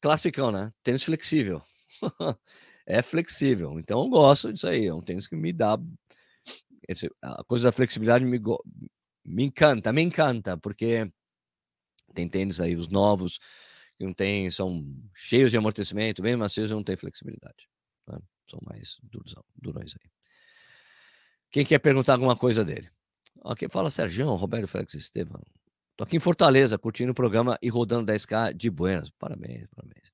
classicão, 0.00 0.50
né? 0.50 0.72
Tênis 0.82 1.04
flexível. 1.04 1.62
é 2.86 3.02
flexível. 3.02 3.78
Então, 3.78 4.02
eu 4.02 4.08
gosto 4.08 4.52
disso 4.52 4.68
aí. 4.68 4.86
É 4.86 4.94
um 4.94 5.02
tênis 5.02 5.26
que 5.26 5.36
me 5.36 5.52
dá 5.52 5.78
esse, 6.88 7.10
a 7.22 7.44
coisa 7.44 7.68
da 7.68 7.72
flexibilidade 7.72 8.24
me, 8.24 8.40
me 9.24 9.44
encanta, 9.44 9.92
me 9.92 10.02
encanta, 10.02 10.56
porque 10.58 11.10
tem 12.14 12.28
tênis 12.28 12.60
aí, 12.60 12.76
os 12.76 12.88
novos, 12.88 13.38
que 13.98 14.04
não 14.04 14.12
tem, 14.12 14.50
são 14.50 14.82
cheios 15.14 15.50
de 15.50 15.56
amortecimento, 15.56 16.22
bem 16.22 16.36
macios 16.36 16.70
e 16.70 16.74
não 16.74 16.84
tem 16.84 16.96
flexibilidade. 16.96 17.68
Né? 18.08 18.18
São 18.48 18.58
mais 18.66 18.98
duros, 19.02 19.34
durões 19.56 19.94
aí. 19.94 20.10
Quem 21.52 21.64
quer 21.64 21.78
perguntar 21.78 22.14
alguma 22.14 22.34
coisa 22.34 22.64
dele? 22.64 22.90
Aqui 23.44 23.68
fala 23.68 23.90
Sérgio, 23.90 24.28
Roberto 24.34 24.66
Félix 24.66 24.94
Estevam. 24.94 25.40
Tô 25.96 26.02
aqui 26.02 26.16
em 26.16 26.20
Fortaleza, 26.20 26.76
curtindo 26.76 27.12
o 27.12 27.14
programa 27.14 27.56
e 27.62 27.68
rodando 27.68 28.10
10K 28.10 28.52
de 28.52 28.70
Buenas. 28.70 29.10
Parabéns, 29.10 29.68
parabéns. 29.76 30.10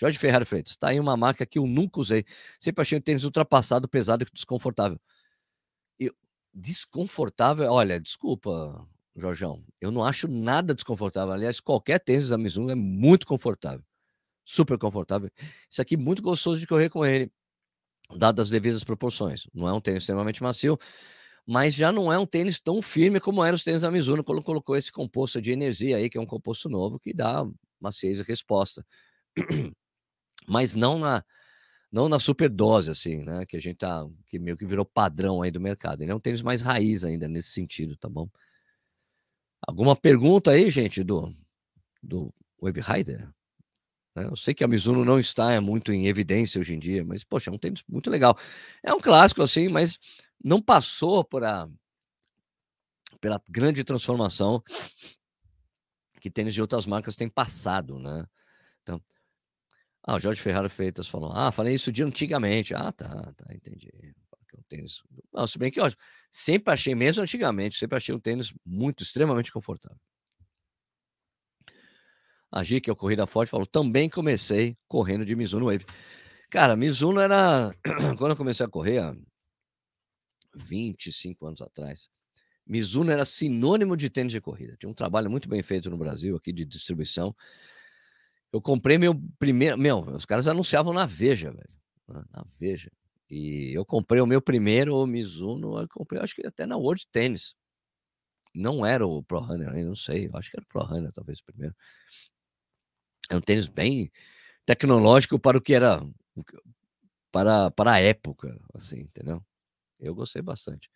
Jorge 0.00 0.18
Ferreira 0.18 0.46
Freitas, 0.46 0.72
está 0.72 0.88
aí 0.88 1.00
uma 1.00 1.16
marca 1.16 1.44
que 1.44 1.58
eu 1.58 1.66
nunca 1.66 2.00
usei. 2.00 2.24
Sempre 2.60 2.82
achei 2.82 2.96
um 2.96 3.00
tênis 3.00 3.24
ultrapassado, 3.24 3.88
pesado 3.88 4.22
e 4.22 4.26
desconfortável 4.32 4.98
desconfortável. 6.56 7.70
Olha, 7.70 8.00
desculpa, 8.00 8.88
Jorjão, 9.14 9.62
eu 9.80 9.90
não 9.90 10.02
acho 10.02 10.26
nada 10.26 10.74
desconfortável. 10.74 11.32
Aliás, 11.32 11.60
qualquer 11.60 12.00
tênis 12.00 12.28
da 12.28 12.38
Mizuno 12.38 12.70
é 12.70 12.74
muito 12.74 13.26
confortável, 13.26 13.84
super 14.44 14.78
confortável. 14.78 15.30
Isso 15.70 15.82
aqui 15.82 15.96
muito 15.96 16.22
gostoso 16.22 16.58
de 16.58 16.66
correr 16.66 16.88
com 16.88 17.04
ele, 17.04 17.30
dadas 18.16 18.46
as 18.46 18.50
devidas 18.50 18.84
proporções. 18.84 19.46
Não 19.54 19.68
é 19.68 19.72
um 19.72 19.80
tênis 19.80 20.02
extremamente 20.02 20.42
macio, 20.42 20.78
mas 21.46 21.74
já 21.74 21.92
não 21.92 22.12
é 22.12 22.18
um 22.18 22.26
tênis 22.26 22.60
tão 22.60 22.82
firme 22.82 23.20
como 23.20 23.44
eram 23.44 23.54
os 23.54 23.64
tênis 23.64 23.82
da 23.82 23.90
Mizuno 23.90 24.24
quando 24.24 24.42
colocou 24.42 24.76
esse 24.76 24.92
composto 24.92 25.40
de 25.40 25.52
energia 25.52 25.96
aí, 25.96 26.10
que 26.10 26.18
é 26.18 26.20
um 26.20 26.26
composto 26.26 26.68
novo 26.68 26.98
que 26.98 27.14
dá 27.14 27.46
maciez 27.80 28.18
e 28.20 28.22
resposta. 28.22 28.84
mas 30.48 30.74
não 30.74 30.98
na 30.98 31.24
não 31.90 32.08
na 32.08 32.18
superdose, 32.18 32.90
assim, 32.90 33.24
né? 33.24 33.46
Que 33.46 33.56
a 33.56 33.60
gente 33.60 33.78
tá, 33.78 34.04
que 34.28 34.38
meio 34.38 34.56
que 34.56 34.66
virou 34.66 34.84
padrão 34.84 35.40
aí 35.42 35.50
do 35.50 35.60
mercado. 35.60 36.02
Ele 36.02 36.10
é 36.10 36.14
um 36.14 36.20
tênis 36.20 36.42
mais 36.42 36.60
raiz 36.60 37.04
ainda 37.04 37.28
nesse 37.28 37.50
sentido, 37.50 37.96
tá 37.96 38.08
bom? 38.08 38.28
Alguma 39.66 39.96
pergunta 39.96 40.50
aí, 40.50 40.68
gente, 40.70 41.02
do, 41.02 41.32
do 42.02 42.32
Wave 42.60 42.80
Rider? 42.80 43.30
Né, 44.16 44.24
eu 44.24 44.34
sei 44.34 44.54
que 44.54 44.64
a 44.64 44.68
Mizuno 44.68 45.04
não 45.04 45.20
está 45.20 45.60
muito 45.60 45.92
em 45.92 46.06
evidência 46.08 46.58
hoje 46.58 46.74
em 46.74 46.78
dia, 46.78 47.04
mas, 47.04 47.22
poxa, 47.22 47.50
é 47.50 47.52
um 47.52 47.58
tênis 47.58 47.82
muito 47.86 48.08
legal. 48.10 48.36
É 48.82 48.92
um 48.94 49.00
clássico, 49.00 49.42
assim, 49.42 49.68
mas 49.68 49.98
não 50.42 50.60
passou 50.60 51.22
pela 51.22 51.68
grande 53.50 53.84
transformação 53.84 54.62
que 56.20 56.30
tênis 56.30 56.54
de 56.54 56.62
outras 56.62 56.86
marcas 56.86 57.14
têm 57.14 57.28
passado, 57.28 57.98
né? 57.98 58.24
Então, 58.82 59.00
ah, 60.02 60.16
o 60.16 60.20
Jorge 60.20 60.40
Ferrara 60.40 60.68
Freitas 60.68 61.06
falou: 61.06 61.30
Ah, 61.34 61.52
falei 61.52 61.74
isso 61.74 61.92
de 61.92 62.02
antigamente. 62.02 62.74
Ah, 62.74 62.90
tá, 62.90 63.34
tá, 63.36 63.54
entendi. 63.54 63.90
Um 64.56 64.62
tênis. 64.68 65.02
Não, 65.34 65.46
se 65.46 65.58
bem 65.58 65.70
que, 65.70 65.80
ó, 65.80 65.90
sempre 66.30 66.72
achei, 66.72 66.94
mesmo 66.94 67.22
antigamente, 67.22 67.76
sempre 67.76 67.96
achei 67.98 68.14
um 68.14 68.18
tênis 68.18 68.54
muito, 68.64 69.02
extremamente 69.02 69.52
confortável. 69.52 70.00
A 72.56 72.64
G, 72.64 72.80
que 72.80 72.88
é 72.88 72.92
o 72.92 72.96
Corrida 72.96 73.26
Forte, 73.26 73.50
falou: 73.50 73.66
Também 73.66 74.08
comecei 74.08 74.78
correndo 74.88 75.26
de 75.26 75.36
Mizuno 75.36 75.66
Wave. 75.66 75.84
Cara, 76.48 76.74
Mizuno 76.74 77.20
era. 77.20 77.70
Quando 78.16 78.30
eu 78.30 78.36
comecei 78.36 78.64
a 78.64 78.68
correr, 78.68 78.98
há 78.98 79.14
25 80.54 81.46
anos 81.46 81.60
atrás, 81.60 82.08
Mizuno 82.66 83.10
era 83.10 83.26
sinônimo 83.26 83.94
de 83.94 84.08
tênis 84.08 84.32
de 84.32 84.40
corrida. 84.40 84.74
Tinha 84.74 84.88
um 84.88 84.94
trabalho 84.94 85.30
muito 85.30 85.50
bem 85.50 85.62
feito 85.62 85.90
no 85.90 85.98
Brasil, 85.98 86.34
aqui 86.34 86.50
de 86.50 86.64
distribuição. 86.64 87.36
Eu 88.50 88.62
comprei 88.62 88.96
meu 88.96 89.14
primeiro. 89.38 89.76
Meu, 89.76 90.00
os 90.00 90.24
caras 90.24 90.48
anunciavam 90.48 90.94
na 90.94 91.04
Veja, 91.04 91.50
velho. 91.50 91.68
Né, 92.08 92.24
na 92.32 92.42
Veja. 92.58 92.90
E 93.28 93.76
eu 93.76 93.84
comprei 93.84 94.22
o 94.22 94.26
meu 94.26 94.40
primeiro 94.40 95.06
Mizuno, 95.06 95.78
eu 95.78 95.88
comprei, 95.90 96.22
acho 96.22 96.34
que 96.34 96.46
até 96.46 96.64
na 96.64 96.78
World 96.78 97.06
Tennis. 97.12 97.54
Não 98.54 98.86
era 98.86 99.06
o 99.06 99.22
Pro 99.22 99.40
Runner, 99.40 99.84
não 99.84 99.94
sei. 99.94 100.30
Acho 100.32 100.50
que 100.50 100.56
era 100.56 100.64
o 100.64 100.68
Pro 100.68 100.82
Runner, 100.84 101.12
talvez, 101.12 101.40
o 101.40 101.44
primeiro. 101.44 101.74
É 103.30 103.36
um 103.36 103.40
tênis 103.40 103.68
bem 103.68 104.10
tecnológico 104.64 105.38
para 105.38 105.58
o 105.58 105.60
que 105.60 105.74
era. 105.74 106.00
Para, 107.32 107.70
para 107.70 107.92
a 107.92 108.00
época, 108.00 108.54
assim, 108.74 109.00
entendeu? 109.00 109.42
Eu 110.00 110.14
gostei 110.14 110.40
bastante. 110.40 110.88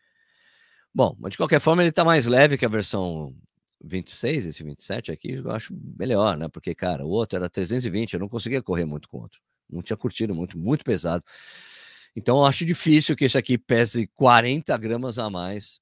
Bom, 0.95 1.15
mas 1.19 1.33
de 1.33 1.37
qualquer 1.37 1.61
forma, 1.61 1.83
ele 1.83 1.91
está 1.91 2.05
mais 2.05 2.27
leve 2.27 2.57
que 2.59 2.65
a 2.65 2.69
versão 2.69 3.35
26, 3.83 4.47
esse 4.47 4.63
27 4.63 5.13
aqui, 5.13 5.33
eu 5.33 5.51
acho 5.51 5.75
melhor, 5.99 6.37
né? 6.37 6.49
Porque, 6.49 6.75
cara, 6.75 7.05
o 7.05 7.11
outro 7.11 7.37
era 7.37 7.49
320, 7.49 8.15
eu 8.15 8.21
não 8.21 8.29
conseguia 8.29 8.63
correr 8.63 8.85
muito 8.85 9.09
com 9.09 9.19
o 9.19 9.23
outro. 9.23 9.41
Não 9.69 9.83
tinha 9.83 9.97
curtido 9.97 10.35
muito, 10.35 10.59
muito 10.59 10.85
pesado. 10.85 11.25
Então, 12.17 12.39
eu 12.39 12.47
acho 12.47 12.65
difícil 12.65 13.15
que 13.15 13.25
esse 13.25 13.39
aqui 13.39 13.57
pese 13.57 14.09
40 14.17 14.77
gramas 14.79 15.19
a 15.19 15.31
mais 15.31 15.81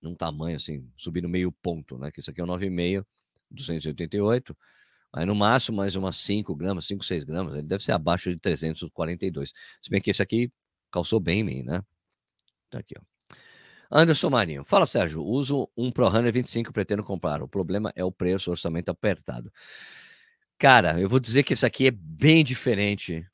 num 0.00 0.14
tamanho 0.14 0.56
assim, 0.56 0.88
subir 0.96 1.22
no 1.22 1.28
meio 1.28 1.52
ponto, 1.52 1.98
né? 1.98 2.10
Que 2.10 2.20
esse 2.20 2.30
aqui 2.30 2.40
é 2.40 2.44
o 2.44 2.46
9,5, 2.46 3.04
288. 3.50 4.56
Aí 5.12 5.26
no 5.26 5.34
máximo 5.34 5.76
mais 5.76 5.96
umas 5.96 6.16
5 6.16 6.54
gramas, 6.54 6.86
5, 6.86 7.04
6 7.04 7.24
gramas. 7.24 7.54
Ele 7.54 7.66
deve 7.66 7.82
ser 7.82 7.92
abaixo 7.92 8.30
de 8.30 8.36
342. 8.38 9.52
Se 9.80 9.90
bem 9.90 10.00
que 10.00 10.10
esse 10.10 10.22
aqui 10.22 10.50
calçou 10.90 11.20
bem 11.20 11.40
em 11.40 11.44
mim, 11.44 11.62
né? 11.62 11.82
Tá 12.70 12.78
aqui, 12.78 12.94
ó. 12.98 13.02
Anderson 13.90 14.30
Marinho. 14.30 14.64
Fala, 14.64 14.86
Sérgio. 14.86 15.22
Uso 15.22 15.68
um 15.76 15.90
ProRunner 15.90 16.32
25, 16.32 16.72
pretendo 16.72 17.02
comprar. 17.02 17.42
O 17.42 17.48
problema 17.48 17.92
é 17.96 18.04
o 18.04 18.12
preço, 18.12 18.50
orçamento 18.50 18.88
apertado. 18.88 19.52
Cara, 20.56 21.00
eu 21.00 21.08
vou 21.08 21.18
dizer 21.18 21.42
que 21.42 21.54
esse 21.54 21.66
aqui 21.66 21.88
é 21.88 21.90
bem 21.90 22.44
diferente 22.44 23.26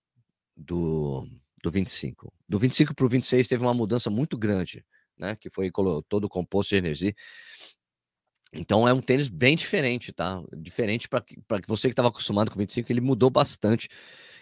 do, 0.56 1.28
do 1.62 1.70
25. 1.70 2.32
Do 2.48 2.58
25 2.58 2.94
para 2.94 3.04
o 3.04 3.08
26 3.08 3.48
teve 3.48 3.62
uma 3.62 3.74
mudança 3.74 4.08
muito 4.08 4.38
grande, 4.38 4.84
né? 5.18 5.36
Que 5.36 5.50
foi 5.50 5.70
todo 6.08 6.24
o 6.24 6.28
composto 6.28 6.70
de 6.70 6.76
energia. 6.76 7.14
Então 8.52 8.88
é 8.88 8.92
um 8.92 9.00
tênis 9.00 9.28
bem 9.28 9.56
diferente, 9.56 10.12
tá? 10.12 10.42
Diferente 10.56 11.08
para 11.08 11.24
você 11.66 11.88
que 11.88 11.92
estava 11.92 12.08
acostumado 12.08 12.50
com 12.50 12.58
25, 12.58 12.90
ele 12.90 13.00
mudou 13.00 13.30
bastante. 13.30 13.88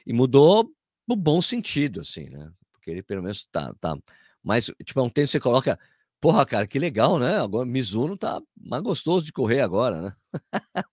E 0.07 0.13
mudou 0.13 0.71
no 1.07 1.17
bom 1.17 1.41
sentido, 1.41 2.01
assim, 2.01 2.29
né? 2.29 2.51
Porque 2.73 2.91
ele 2.91 3.03
pelo 3.03 3.23
menos 3.23 3.47
tá. 3.51 3.73
tá 3.81 3.97
mas, 4.43 4.71
tipo, 4.85 5.01
é 5.01 5.03
um 5.03 5.09
tênis 5.09 5.31
que 5.31 5.39
você 5.39 5.41
coloca 5.41 5.79
Porra, 6.25 6.47
cara, 6.47 6.67
que 6.67 6.79
legal, 6.79 7.19
né? 7.19 7.39
Agora 7.39 7.67
Mizuno 7.67 8.17
tá 8.17 8.41
mais 8.57 8.83
gostoso 8.83 9.27
de 9.27 9.31
correr 9.31 9.61
agora, 9.61 10.01
né? 10.01 10.17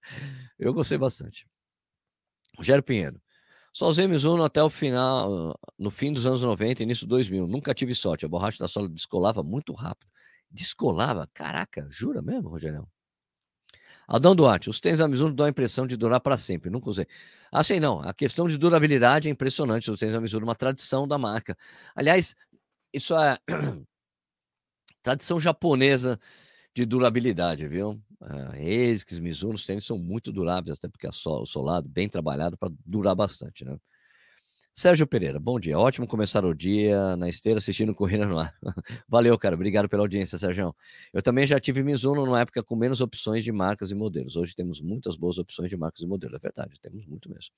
Eu 0.60 0.74
gostei 0.74 0.98
bastante. 0.98 1.48
Rogério 2.58 2.84
Pinheiro. 2.84 3.22
Só 3.72 3.88
usei 3.88 4.08
Mizuno 4.08 4.44
até 4.44 4.62
o 4.62 4.70
final, 4.70 5.58
no 5.80 5.90
fim 5.90 6.12
dos 6.12 6.26
anos 6.26 6.44
90, 6.44 6.84
início 6.84 7.06
de 7.06 7.10
2000. 7.12 7.48
Nunca 7.48 7.74
tive 7.74 7.96
sorte. 7.96 8.26
A 8.26 8.28
borracha 8.28 8.60
da 8.60 8.68
sola 8.68 8.90
descolava 8.90 9.42
muito 9.42 9.72
rápido. 9.72 10.12
Descolava? 10.50 11.26
Caraca, 11.34 11.88
jura 11.90 12.22
mesmo, 12.22 12.50
Rogério? 12.50 12.86
Aldão 14.12 14.36
Duarte, 14.36 14.70
os 14.70 14.82
tênis 14.82 15.00
da 15.00 15.08
Mizuno 15.08 15.34
dão 15.34 15.46
a 15.46 15.50
impressão 15.50 15.88
de 15.88 15.96
durar 15.96 16.20
para 16.20 16.36
sempre. 16.36 16.70
Nunca 16.70 16.90
usei. 16.90 17.08
Sei 17.64 17.80
não. 17.80 18.02
A 18.02 18.14
questão 18.14 18.46
de 18.46 18.58
durabilidade 18.58 19.30
é 19.30 19.32
impressionante. 19.32 19.90
Os 19.90 19.98
tênis 19.98 20.14
da 20.14 20.20
Mizuno, 20.20 20.46
uma 20.46 20.54
tradição 20.54 21.08
da 21.08 21.18
marca. 21.18 21.56
Aliás, 21.96 22.36
isso 22.94 23.16
é 23.16 23.38
tradição 25.02 25.40
japonesa 25.40 26.20
de 26.76 26.86
durabilidade, 26.86 27.66
viu? 27.70 27.92
Uh, 28.20 29.22
Mizuno, 29.22 29.54
os 29.54 29.66
tênis 29.66 29.86
são 29.86 29.98
muito 29.98 30.30
duráveis, 30.30 30.78
até 30.78 30.90
porque 30.90 31.08
é 31.08 31.12
solado 31.12 31.88
bem 31.88 32.10
trabalhado 32.10 32.58
para 32.58 32.70
durar 32.86 33.16
bastante, 33.16 33.64
né? 33.64 33.78
Sérgio 34.74 35.06
Pereira, 35.06 35.40
bom 35.40 35.60
dia. 35.60 35.78
Ótimo 35.78 36.08
começar 36.08 36.46
o 36.46 36.54
dia 36.54 37.16
na 37.18 37.28
esteira 37.28 37.58
assistindo 37.58 37.94
Corrida 37.94 38.26
no 38.26 38.40
Ar. 38.40 38.54
Valeu, 39.08 39.38
cara. 39.38 39.56
Obrigado 39.56 39.90
pela 39.90 40.02
audiência, 40.04 40.38
Sérgio. 40.38 40.74
Eu 41.14 41.22
também 41.22 41.46
já 41.46 41.60
tive 41.60 41.84
Mizuno 41.84 42.26
numa 42.26 42.40
época 42.40 42.64
com 42.64 42.76
menos 42.76 43.02
opções 43.02 43.44
de 43.44 43.52
marcas 43.52 43.92
e 43.92 43.96
modelos. 43.96 44.36
Hoje 44.36 44.56
temos 44.56 44.80
muitas 44.82 45.18
boas 45.18 45.38
opções 45.38 45.70
de 45.70 45.76
marcas 45.76 46.02
e 46.02 46.08
modelos. 46.08 46.36
É 46.36 46.40
verdade, 46.40 46.80
temos 46.80 47.06
muito 47.06 47.30
mesmo. 47.30 47.54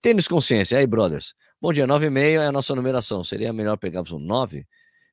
Tênis 0.00 0.26
Consciência, 0.26 0.78
aí, 0.78 0.86
brothers. 0.86 1.34
Bom 1.60 1.72
dia, 1.72 1.86
9,5 1.86 2.40
é 2.40 2.46
a 2.46 2.52
nossa 2.52 2.74
numeração. 2.74 3.22
Seria 3.22 3.52
melhor 3.52 3.76
pegarmos 3.76 4.12
um 4.12 4.18
9? 4.18 4.66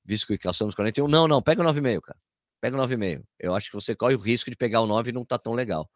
visto 0.06 0.28
que 0.28 0.38
calçamos 0.38 0.76
41. 0.76 1.08
Não, 1.08 1.28
não, 1.28 1.42
pega 1.42 1.62
o 1.62 1.66
9,5, 1.66 2.02
cara. 2.02 2.20
Pega 2.62 2.78
o 2.78 2.80
9,5. 2.80 3.24
Eu 3.40 3.56
acho 3.56 3.70
que 3.70 3.76
você 3.76 3.96
corre 3.96 4.16
o 4.16 4.20
risco 4.20 4.50
de 4.50 4.56
pegar 4.56 4.82
o 4.82 4.88
9 4.88 5.10
e 5.10 5.14
não 5.14 5.26
tá 5.26 5.38
tão 5.38 5.54
legal. 5.54 5.90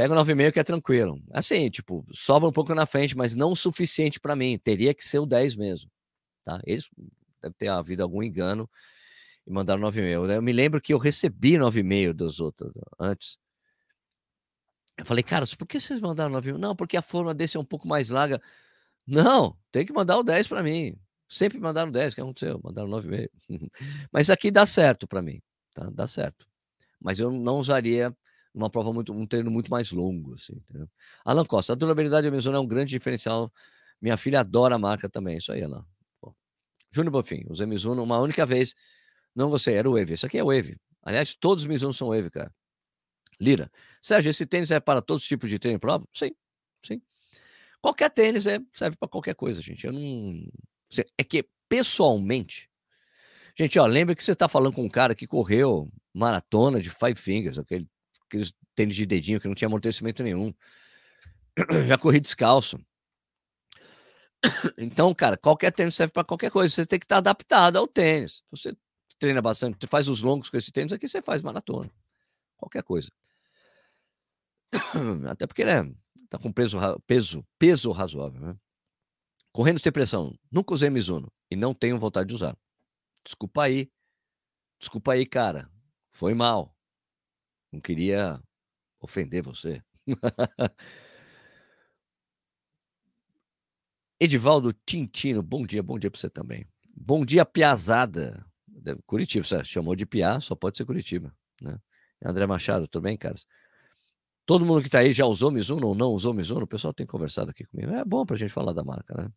Pega 0.00 0.14
o 0.14 0.16
9,5 0.16 0.52
que 0.52 0.58
é 0.58 0.64
tranquilo. 0.64 1.22
Assim, 1.30 1.68
tipo, 1.68 2.06
sobra 2.10 2.48
um 2.48 2.52
pouco 2.52 2.74
na 2.74 2.86
frente, 2.86 3.14
mas 3.14 3.36
não 3.36 3.52
o 3.52 3.56
suficiente 3.56 4.18
para 4.18 4.34
mim. 4.34 4.56
Teria 4.56 4.94
que 4.94 5.06
ser 5.06 5.18
o 5.18 5.26
10 5.26 5.56
mesmo. 5.56 5.90
Tá? 6.42 6.58
Eles 6.64 6.88
devem 7.42 7.54
ter 7.58 7.68
havido 7.68 8.02
algum 8.02 8.22
engano 8.22 8.66
e 9.46 9.52
mandaram 9.52 9.82
9,5. 9.82 10.30
Eu 10.30 10.40
me 10.40 10.54
lembro 10.54 10.80
que 10.80 10.94
eu 10.94 10.96
recebi 10.96 11.58
9,5 11.58 12.14
dos 12.14 12.40
outros 12.40 12.72
antes. 12.98 13.36
Eu 14.96 15.04
falei, 15.04 15.22
cara, 15.22 15.44
por 15.58 15.68
que 15.68 15.78
vocês 15.78 16.00
mandaram 16.00 16.34
9,5? 16.34 16.56
Não, 16.56 16.74
porque 16.74 16.96
a 16.96 17.02
forma 17.02 17.34
desse 17.34 17.58
é 17.58 17.60
um 17.60 17.64
pouco 17.64 17.86
mais 17.86 18.08
larga. 18.08 18.40
Não, 19.06 19.54
tem 19.70 19.84
que 19.84 19.92
mandar 19.92 20.16
o 20.16 20.22
10 20.22 20.48
para 20.48 20.62
mim. 20.62 20.96
Sempre 21.28 21.60
mandaram 21.60 21.92
10, 21.92 22.14
o 22.14 22.16
que 22.16 22.22
aconteceu? 22.22 22.58
Mandaram 22.64 22.88
9,5. 22.88 23.28
Mas 24.10 24.30
aqui 24.30 24.50
dá 24.50 24.64
certo 24.64 25.06
para 25.06 25.20
mim, 25.20 25.42
tá? 25.74 25.90
Dá 25.92 26.06
certo. 26.06 26.46
Mas 26.98 27.20
eu 27.20 27.30
não 27.30 27.58
usaria 27.58 28.16
uma 28.54 28.68
prova 28.70 28.92
muito, 28.92 29.12
um 29.12 29.26
treino 29.26 29.50
muito 29.50 29.70
mais 29.70 29.92
longo, 29.92 30.34
assim, 30.34 30.54
entendeu? 30.54 30.88
Alan 31.24 31.44
Costa, 31.44 31.72
a 31.72 31.76
durabilidade 31.76 32.28
da 32.28 32.34
Mizuno 32.34 32.56
é 32.56 32.60
um 32.60 32.66
grande 32.66 32.90
diferencial. 32.90 33.52
Minha 34.00 34.16
filha 34.16 34.40
adora 34.40 34.74
a 34.74 34.78
marca 34.78 35.08
também, 35.08 35.36
isso 35.36 35.52
aí, 35.52 35.62
Alan. 35.62 35.84
Júnior 36.92 37.12
Bonfim, 37.12 37.44
usei 37.48 37.66
Mizuno 37.66 38.02
uma 38.02 38.18
única 38.18 38.44
vez. 38.44 38.74
Não 39.34 39.48
você, 39.48 39.74
era 39.74 39.88
o 39.88 39.96
Wave. 39.96 40.14
Isso 40.14 40.26
aqui 40.26 40.38
é 40.38 40.44
Wave. 40.44 40.76
Aliás, 41.02 41.36
todos 41.36 41.64
os 41.64 41.68
Mizuno 41.68 41.94
são 41.94 42.08
Wave, 42.08 42.30
cara. 42.30 42.52
Lira. 43.40 43.70
Sérgio, 44.02 44.30
esse 44.30 44.44
tênis 44.44 44.70
é 44.70 44.80
para 44.80 45.00
todos 45.00 45.22
os 45.22 45.28
tipos 45.28 45.48
de 45.48 45.58
treino 45.58 45.76
e 45.76 45.80
prova? 45.80 46.04
Sim, 46.12 46.30
sim. 46.84 47.00
Qualquer 47.80 48.10
tênis 48.10 48.46
é, 48.46 48.58
serve 48.72 48.96
para 48.96 49.08
qualquer 49.08 49.34
coisa, 49.34 49.62
gente. 49.62 49.86
Eu 49.86 49.92
não. 49.92 50.46
É 51.16 51.24
que, 51.24 51.48
pessoalmente. 51.68 52.68
Gente, 53.56 53.78
ó, 53.78 53.86
lembra 53.86 54.14
que 54.14 54.22
você 54.22 54.32
está 54.32 54.48
falando 54.48 54.74
com 54.74 54.84
um 54.84 54.88
cara 54.88 55.14
que 55.14 55.26
correu 55.26 55.88
maratona 56.12 56.80
de 56.80 56.90
Five 56.90 57.14
Fingers, 57.14 57.58
aquele, 57.58 57.88
aqueles 58.30 58.52
tênis 58.74 58.94
de 58.94 59.04
dedinho 59.04 59.40
que 59.40 59.48
não 59.48 59.54
tinha 59.54 59.66
amortecimento 59.66 60.22
nenhum. 60.22 60.54
Já 61.88 61.98
corri 61.98 62.20
descalço. 62.20 62.78
Então, 64.78 65.14
cara, 65.14 65.36
qualquer 65.36 65.70
tênis 65.70 65.94
serve 65.94 66.12
para 66.12 66.24
qualquer 66.24 66.50
coisa. 66.50 66.74
Você 66.74 66.86
tem 66.86 66.98
que 66.98 67.04
estar 67.04 67.18
adaptado 67.18 67.76
ao 67.76 67.86
tênis. 67.86 68.42
Você 68.50 68.74
treina 69.18 69.42
bastante, 69.42 69.86
faz 69.86 70.08
os 70.08 70.22
longos 70.22 70.48
com 70.48 70.56
esse 70.56 70.72
tênis 70.72 70.94
aqui, 70.94 71.06
você 71.06 71.20
faz 71.20 71.42
maratona. 71.42 71.90
Qualquer 72.56 72.82
coisa. 72.82 73.10
Até 75.28 75.46
porque 75.46 75.60
ele 75.60 75.70
é, 75.72 75.82
tá 76.30 76.38
com 76.38 76.50
peso, 76.50 76.78
peso, 77.06 77.44
peso 77.58 77.90
razoável, 77.90 78.40
né? 78.40 78.56
Correndo 79.52 79.78
sem 79.78 79.92
pressão. 79.92 80.34
Nunca 80.50 80.72
usei 80.72 80.88
Mizuno 80.88 81.30
e 81.50 81.56
não 81.56 81.74
tenho 81.74 81.98
vontade 81.98 82.28
de 82.28 82.34
usar. 82.34 82.56
Desculpa 83.22 83.64
aí. 83.64 83.90
Desculpa 84.78 85.12
aí, 85.12 85.26
cara. 85.26 85.70
Foi 86.12 86.32
mal. 86.32 86.74
Não 87.72 87.80
queria 87.80 88.42
ofender 89.00 89.42
você. 89.42 89.82
Edivaldo 94.18 94.72
Tintino, 94.84 95.42
bom 95.42 95.64
dia, 95.64 95.82
bom 95.82 95.98
dia 95.98 96.10
para 96.10 96.20
você 96.20 96.28
também. 96.28 96.66
Bom 96.94 97.24
dia, 97.24 97.46
Piazada. 97.46 98.44
Curitiba, 99.06 99.44
você 99.44 99.64
chamou 99.64 99.96
de 99.96 100.04
Piá, 100.04 100.40
só 100.40 100.54
pode 100.54 100.76
ser 100.76 100.84
Curitiba. 100.84 101.34
Né? 101.60 101.78
André 102.24 102.46
Machado, 102.46 102.86
tudo 102.86 103.02
bem, 103.02 103.16
caras? 103.16 103.46
Todo 104.44 104.66
mundo 104.66 104.80
que 104.80 104.88
está 104.88 104.98
aí 104.98 105.12
já 105.12 105.24
usou 105.26 105.50
Mizuno 105.50 105.88
ou 105.88 105.94
não 105.94 106.08
usou 106.10 106.34
Mizuno? 106.34 106.64
O 106.64 106.66
pessoal 106.66 106.92
tem 106.92 107.06
conversado 107.06 107.50
aqui 107.50 107.64
comigo. 107.64 107.92
É 107.92 108.04
bom 108.04 108.26
para 108.26 108.36
a 108.36 108.38
gente 108.38 108.52
falar 108.52 108.72
da 108.72 108.82
marca, 108.82 109.14
né? 109.14 109.32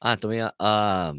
Ah, 0.00 0.16
também 0.16 0.42
a, 0.42 0.54
a 0.58 1.14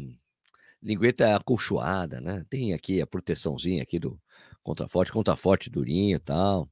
lingueta 0.80 1.24
é 1.24 1.34
acolchoada, 1.34 2.20
né? 2.20 2.44
Tem 2.48 2.72
aqui 2.72 3.02
a 3.02 3.06
proteçãozinha 3.06 3.82
aqui 3.82 3.98
do 3.98 4.20
contraforte, 4.66 5.12
contraforte 5.12 5.70
durinho 5.70 6.16
e 6.16 6.18
tal. 6.18 6.68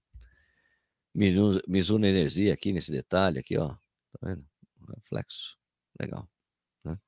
Mizuno 1.14 2.04
Energia 2.04 2.52
aqui 2.52 2.72
nesse 2.72 2.90
detalhe 2.90 3.38
aqui, 3.38 3.56
ó. 3.56 3.68
Tá 3.68 4.18
vendo? 4.20 4.44
Reflexo. 4.96 5.56
Legal. 6.00 6.28
Né? 6.84 6.98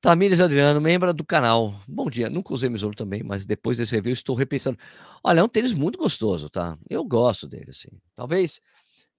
Tamires 0.00 0.38
Adriano, 0.38 0.80
membro 0.80 1.12
do 1.12 1.24
canal. 1.24 1.74
Bom 1.88 2.08
dia. 2.08 2.30
Nunca 2.30 2.54
usei 2.54 2.70
Mizuno 2.70 2.94
também, 2.94 3.24
mas 3.24 3.44
depois 3.44 3.76
desse 3.76 3.92
review 3.92 4.12
estou 4.12 4.36
repensando. 4.36 4.78
Olha, 5.24 5.40
é 5.40 5.42
um 5.42 5.48
tênis 5.48 5.72
muito 5.72 5.98
gostoso, 5.98 6.48
tá? 6.48 6.78
Eu 6.88 7.04
gosto 7.04 7.48
dele, 7.48 7.72
assim. 7.72 8.00
Talvez 8.14 8.60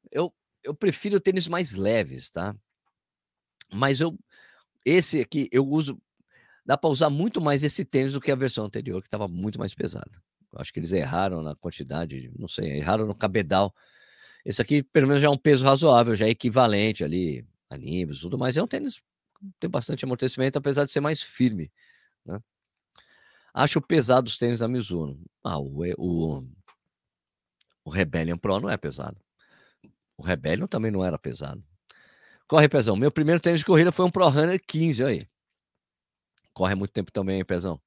eu, 0.09 0.33
eu 0.63 0.73
prefiro 0.73 1.19
tênis 1.19 1.45
mais 1.49 1.73
leves, 1.73 2.29
tá? 2.29 2.55
Mas 3.69 3.99
eu 3.99 4.17
esse 4.85 5.19
aqui 5.19 5.49
eu 5.51 5.67
uso 5.67 6.01
dá 6.65 6.77
para 6.77 6.89
usar 6.89 7.09
muito 7.09 7.41
mais 7.41 7.63
esse 7.63 7.83
tênis 7.85 8.13
do 8.13 8.21
que 8.21 8.31
a 8.31 8.35
versão 8.35 8.65
anterior, 8.65 9.01
que 9.01 9.07
estava 9.07 9.27
muito 9.27 9.59
mais 9.59 9.73
pesada. 9.73 10.11
Acho 10.55 10.73
que 10.73 10.79
eles 10.79 10.91
erraram 10.91 11.41
na 11.41 11.55
quantidade, 11.55 12.31
não 12.37 12.47
sei, 12.47 12.77
erraram 12.77 13.05
no 13.05 13.15
cabedal 13.15 13.73
esse 14.45 14.61
aqui, 14.61 14.81
pelo 14.81 15.07
menos, 15.07 15.21
já 15.21 15.27
é 15.27 15.31
um 15.31 15.37
peso 15.37 15.63
razoável, 15.63 16.15
já 16.15 16.25
é 16.25 16.29
equivalente 16.29 17.03
ali 17.03 17.47
a 17.69 17.77
Nimbus 17.77 18.21
tudo 18.21 18.37
mais. 18.37 18.57
É 18.57 18.63
um 18.63 18.67
tênis 18.67 19.01
tem 19.59 19.69
bastante 19.69 20.05
amortecimento, 20.05 20.57
apesar 20.57 20.85
de 20.85 20.91
ser 20.91 20.99
mais 20.99 21.21
firme. 21.21 21.71
Né? 22.25 22.39
Acho 23.53 23.81
pesado 23.81 24.27
os 24.27 24.37
tênis 24.37 24.59
da 24.59 24.67
Mizuno. 24.67 25.19
Ah, 25.43 25.57
o, 25.57 25.81
o, 25.97 26.47
o 27.83 27.89
Rebellion 27.89 28.37
Pro 28.37 28.59
não 28.59 28.69
é 28.69 28.77
pesado. 28.77 29.19
O 30.15 30.23
Rebellion 30.23 30.67
também 30.67 30.91
não 30.91 31.03
era 31.03 31.17
pesado. 31.17 31.63
Corre, 32.47 32.69
Pezão. 32.69 32.95
Meu 32.95 33.11
primeiro 33.11 33.39
tênis 33.39 33.61
de 33.61 33.65
corrida 33.65 33.91
foi 33.91 34.05
um 34.05 34.11
Pro 34.11 34.27
Runner 34.27 34.61
15, 34.67 35.03
aí. 35.03 35.27
Corre 36.53 36.75
muito 36.75 36.91
tempo 36.91 37.11
também, 37.11 37.43
Pezão. 37.43 37.81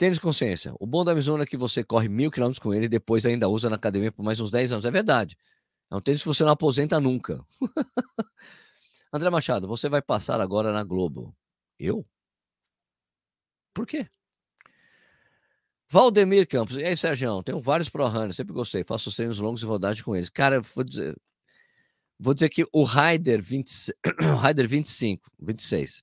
Tênis 0.00 0.18
consciência. 0.18 0.74
O 0.80 0.86
bom 0.86 1.04
da 1.04 1.14
Mizuno 1.14 1.42
é 1.42 1.46
que 1.46 1.56
você 1.56 1.84
corre 1.84 2.08
mil 2.08 2.30
quilômetros 2.30 2.58
com 2.58 2.72
ele 2.72 2.86
e 2.86 2.88
depois 2.88 3.26
ainda 3.26 3.48
usa 3.48 3.68
na 3.68 3.76
academia 3.76 4.10
por 4.10 4.22
mais 4.22 4.40
uns 4.40 4.50
10 4.50 4.72
anos. 4.72 4.84
É 4.86 4.90
verdade. 4.90 5.36
É 5.90 5.96
um 5.96 6.00
tênis 6.00 6.22
que 6.22 6.28
você 6.28 6.42
não 6.42 6.52
aposenta 6.52 6.98
nunca. 6.98 7.44
André 9.12 9.28
Machado, 9.28 9.68
você 9.68 9.88
vai 9.88 10.00
passar 10.00 10.40
agora 10.40 10.72
na 10.72 10.84
Globo. 10.84 11.36
Eu? 11.78 12.06
Por 13.74 13.86
quê? 13.86 14.08
Valdemir 15.88 16.46
Campos. 16.48 16.76
E 16.76 16.84
aí, 16.84 16.96
Sérgio? 16.96 17.42
Tenho 17.42 17.60
vários 17.60 17.88
Pro 17.88 18.06
Runners, 18.06 18.36
sempre 18.36 18.54
gostei. 18.54 18.84
Faço 18.84 19.08
os 19.08 19.16
treinos 19.16 19.38
longos 19.38 19.62
e 19.62 19.66
rodagem 19.66 20.02
com 20.02 20.16
eles. 20.16 20.30
Cara, 20.30 20.60
vou 20.60 20.84
dizer, 20.84 21.14
vou 22.18 22.32
dizer 22.32 22.48
que 22.48 22.64
o 22.72 22.84
Rider, 22.84 23.42
20, 23.42 23.70
Rider 24.42 24.68
25, 24.68 25.30
26 25.38 26.02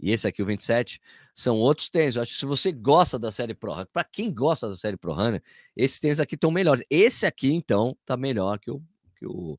e 0.00 0.10
esse 0.10 0.26
aqui, 0.26 0.42
o 0.42 0.46
27, 0.46 1.00
são 1.34 1.56
outros 1.56 1.90
tênis. 1.90 2.16
Eu 2.16 2.22
acho 2.22 2.32
que 2.32 2.38
se 2.38 2.46
você 2.46 2.72
gosta 2.72 3.18
da 3.18 3.32
série 3.32 3.54
Pro 3.54 3.86
para 3.92 4.04
quem 4.04 4.32
gosta 4.32 4.68
da 4.68 4.76
série 4.76 4.96
Pro 4.96 5.12
Runner, 5.12 5.42
esses 5.76 5.98
tênis 5.98 6.20
aqui 6.20 6.34
estão 6.34 6.50
melhores. 6.50 6.84
Esse 6.88 7.26
aqui, 7.26 7.52
então, 7.52 7.96
tá 8.04 8.16
melhor 8.16 8.58
que 8.58 8.70
o 8.70 8.82
que 9.18 9.26
o 9.26 9.58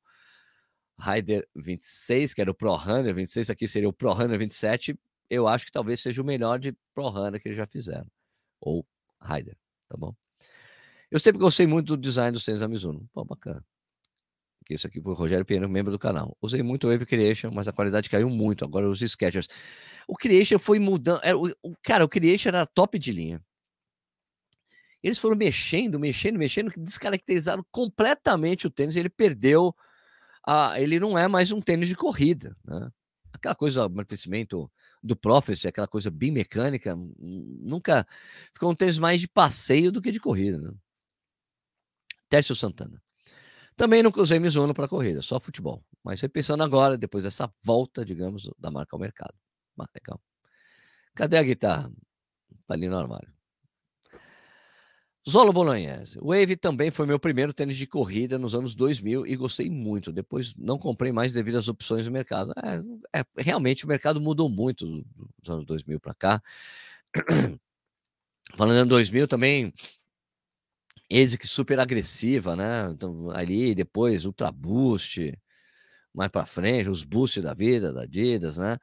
Rider 0.98 1.48
26, 1.56 2.34
que 2.34 2.42
era 2.42 2.52
o 2.52 2.54
Pro 2.54 2.76
Runner 2.76 3.14
26, 3.14 3.50
aqui 3.50 3.68
seria 3.68 3.90
o 3.90 3.94
Pro 3.94 4.14
Runner 4.14 4.38
27, 4.38 4.98
eu 5.30 5.48
acho 5.48 5.66
que 5.66 5.72
talvez 5.72 6.00
seja 6.02 6.22
o 6.22 6.26
melhor 6.26 6.60
de 6.60 6.76
Pro 6.94 7.10
Runner 7.10 7.42
que 7.42 7.50
eles 7.50 7.58
já 7.58 7.68
fizeram. 7.68 8.08
Ou 8.60 8.86
Rider, 9.22 9.58
tá 9.88 9.98
bom? 9.98 10.14
Eu 11.12 11.20
sempre 11.20 11.40
gostei 11.40 11.68
muito 11.68 11.96
do 11.96 12.02
design 12.02 12.32
dos 12.32 12.44
tênis 12.44 12.62
da 12.62 12.68
Mizuno. 12.68 13.08
Pô, 13.14 13.24
bacana. 13.24 13.64
Que 14.70 14.76
esse 14.76 14.86
aqui 14.86 15.02
foi 15.02 15.14
o 15.14 15.16
Rogério 15.16 15.44
Pinheiro, 15.44 15.68
membro 15.68 15.92
do 15.92 15.98
canal. 15.98 16.38
Usei 16.40 16.62
muito 16.62 16.86
o 16.86 16.92
Wave 16.92 17.04
Creation, 17.04 17.50
mas 17.52 17.68
a 17.68 17.74
qualidade 17.74 18.08
caiu 18.08 18.30
muito. 18.30 18.64
Agora 18.64 18.88
os 18.88 19.02
Skechers. 19.02 19.48
O 20.08 20.16
Creation 20.16 20.60
foi 20.60 20.78
mudando. 20.78 21.22
Era, 21.24 21.36
o, 21.36 21.52
o, 21.64 21.76
cara, 21.82 22.06
o 22.06 22.08
Creation 22.08 22.50
era 22.50 22.68
top 22.68 23.00
de 23.00 23.12
linha. 23.12 23.44
Eles 25.02 25.18
foram 25.18 25.36
mexendo, 25.36 26.00
mexendo, 26.00 26.38
mexendo, 26.38 26.72
descaracterizaram 26.78 27.66
completamente 27.72 28.68
o 28.68 28.70
tênis. 28.70 28.96
Ele 28.96 29.10
perdeu. 29.10 29.76
A, 30.46 30.80
ele 30.80 31.00
não 31.00 31.18
é 31.18 31.28
mais 31.28 31.52
um 31.52 31.60
tênis 31.60 31.88
de 31.88 31.96
corrida. 31.96 32.56
Né? 32.64 32.92
Aquela 33.34 33.56
coisa, 33.56 33.86
amortecimento 33.86 34.72
do 35.02 35.16
Prophecy, 35.16 35.68
aquela 35.68 35.88
coisa 35.88 36.12
bem 36.12 36.30
mecânica, 36.30 36.96
nunca 37.18 38.06
ficou 38.54 38.70
um 38.70 38.76
tênis 38.76 39.00
mais 39.00 39.20
de 39.20 39.28
passeio 39.28 39.92
do 39.92 40.00
que 40.00 40.12
de 40.12 40.20
corrida. 40.20 40.60
Né? 40.60 40.72
Tércio 42.30 42.56
Santana. 42.56 43.02
Também 43.80 44.04
nunca 44.04 44.22
usei 44.22 44.40
Mizuno 44.40 44.74
para 44.74 44.90
corrida, 44.90 45.22
só 45.22 45.40
futebol. 45.40 45.82
Mas 46.04 46.20
repensando 46.20 46.62
agora, 46.62 46.98
depois 46.98 47.24
dessa 47.24 47.50
volta, 47.64 48.04
digamos, 48.04 48.52
da 48.60 48.70
marca 48.70 48.94
ao 48.94 49.00
mercado. 49.00 49.34
Ah, 49.80 49.88
legal. 49.96 50.22
Cadê 51.16 51.38
a 51.38 51.44
guitarra? 51.44 51.90
Tá 52.68 52.74
ali 52.74 52.90
no 52.90 52.98
armário. 52.98 53.32
Zolo 55.30 55.54
Bolognese. 55.54 56.20
Wave 56.22 56.58
também 56.58 56.92
foi 56.92 57.06
meu 57.06 57.18
primeiro 57.18 57.54
tênis 57.54 57.78
de 57.78 57.88
corrida 57.88 58.38
nos 58.38 58.54
anos 58.54 58.76
2000 58.76 59.26
e 59.26 59.38
gostei 59.38 59.70
muito. 59.70 60.12
Depois 60.12 60.54
não 60.58 60.78
comprei 60.78 61.14
mais 61.14 61.32
devido 61.32 61.58
às 61.58 61.70
opções 61.70 62.04
do 62.04 62.12
mercado. 62.12 62.52
É, 63.14 63.22
é 63.22 63.24
realmente 63.38 63.86
o 63.86 63.88
mercado 63.88 64.20
mudou 64.20 64.50
muito 64.50 64.86
dos 64.86 65.50
anos 65.50 65.66
2000 65.66 66.02
para 66.02 66.14
cá. 66.14 66.44
Falando 68.58 68.86
em 68.86 68.90
2000 68.90 69.26
também, 69.26 69.74
ASIC 71.12 71.46
super 71.48 71.80
agressiva, 71.80 72.56
né? 72.56 72.90
Então, 72.92 73.30
ali 73.32 73.74
depois 73.76 74.26
Ultra 74.26 74.52
Boost, 74.52 75.38
mais 76.14 76.32
para 76.32 76.46
frente, 76.46 76.90
os 76.90 77.04
Boost 77.04 77.42
da 77.42 77.54
vida, 77.54 77.94
da 77.94 78.04
Adidas, 78.04 78.58
né? 78.58 78.78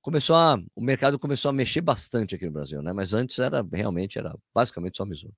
começou 0.00 0.36
a, 0.36 0.56
o 0.74 0.80
mercado 0.80 1.18
começou 1.18 1.50
a 1.50 1.52
mexer 1.52 1.80
bastante 1.80 2.34
aqui 2.34 2.46
no 2.46 2.52
Brasil, 2.52 2.82
né? 2.82 2.92
Mas 2.92 3.12
antes 3.12 3.38
era 3.38 3.66
realmente 3.72 4.18
era 4.18 4.34
basicamente 4.54 4.96
só 4.96 5.04
Mizuno. 5.04 5.34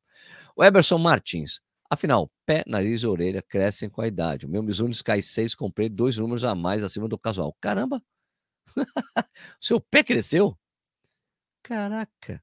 O 0.57 0.63
Eberson 0.65 0.99
Martins, 0.99 1.61
afinal, 1.91 2.31
pé, 2.47 2.63
nariz 2.67 3.03
e 3.03 3.07
orelha 3.07 3.43
crescem 3.43 3.89
com 3.89 4.01
a 4.01 4.07
idade. 4.07 4.47
O 4.47 4.49
meu 4.49 4.63
Mizuno 4.63 4.91
Sky 4.91 5.21
6 5.23 5.55
comprei 5.55 5.89
dois 5.89 6.19
números 6.19 6.45
a 6.45 6.55
mais 6.55 6.85
acima 6.85 7.09
do 7.09 7.19
casual. 7.19 7.57
Caramba! 7.61 8.03
Seu 9.61 9.81
pé 9.81 10.03
cresceu? 10.03 10.57
Caraca! 11.63 12.43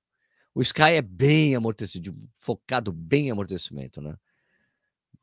O 0.53 0.61
Sky 0.61 0.93
é 0.97 1.01
bem 1.01 1.55
amortecido, 1.55 2.11
focado 2.33 2.91
bem 2.91 3.27
em 3.27 3.31
amortecimento, 3.31 4.01
né? 4.01 4.15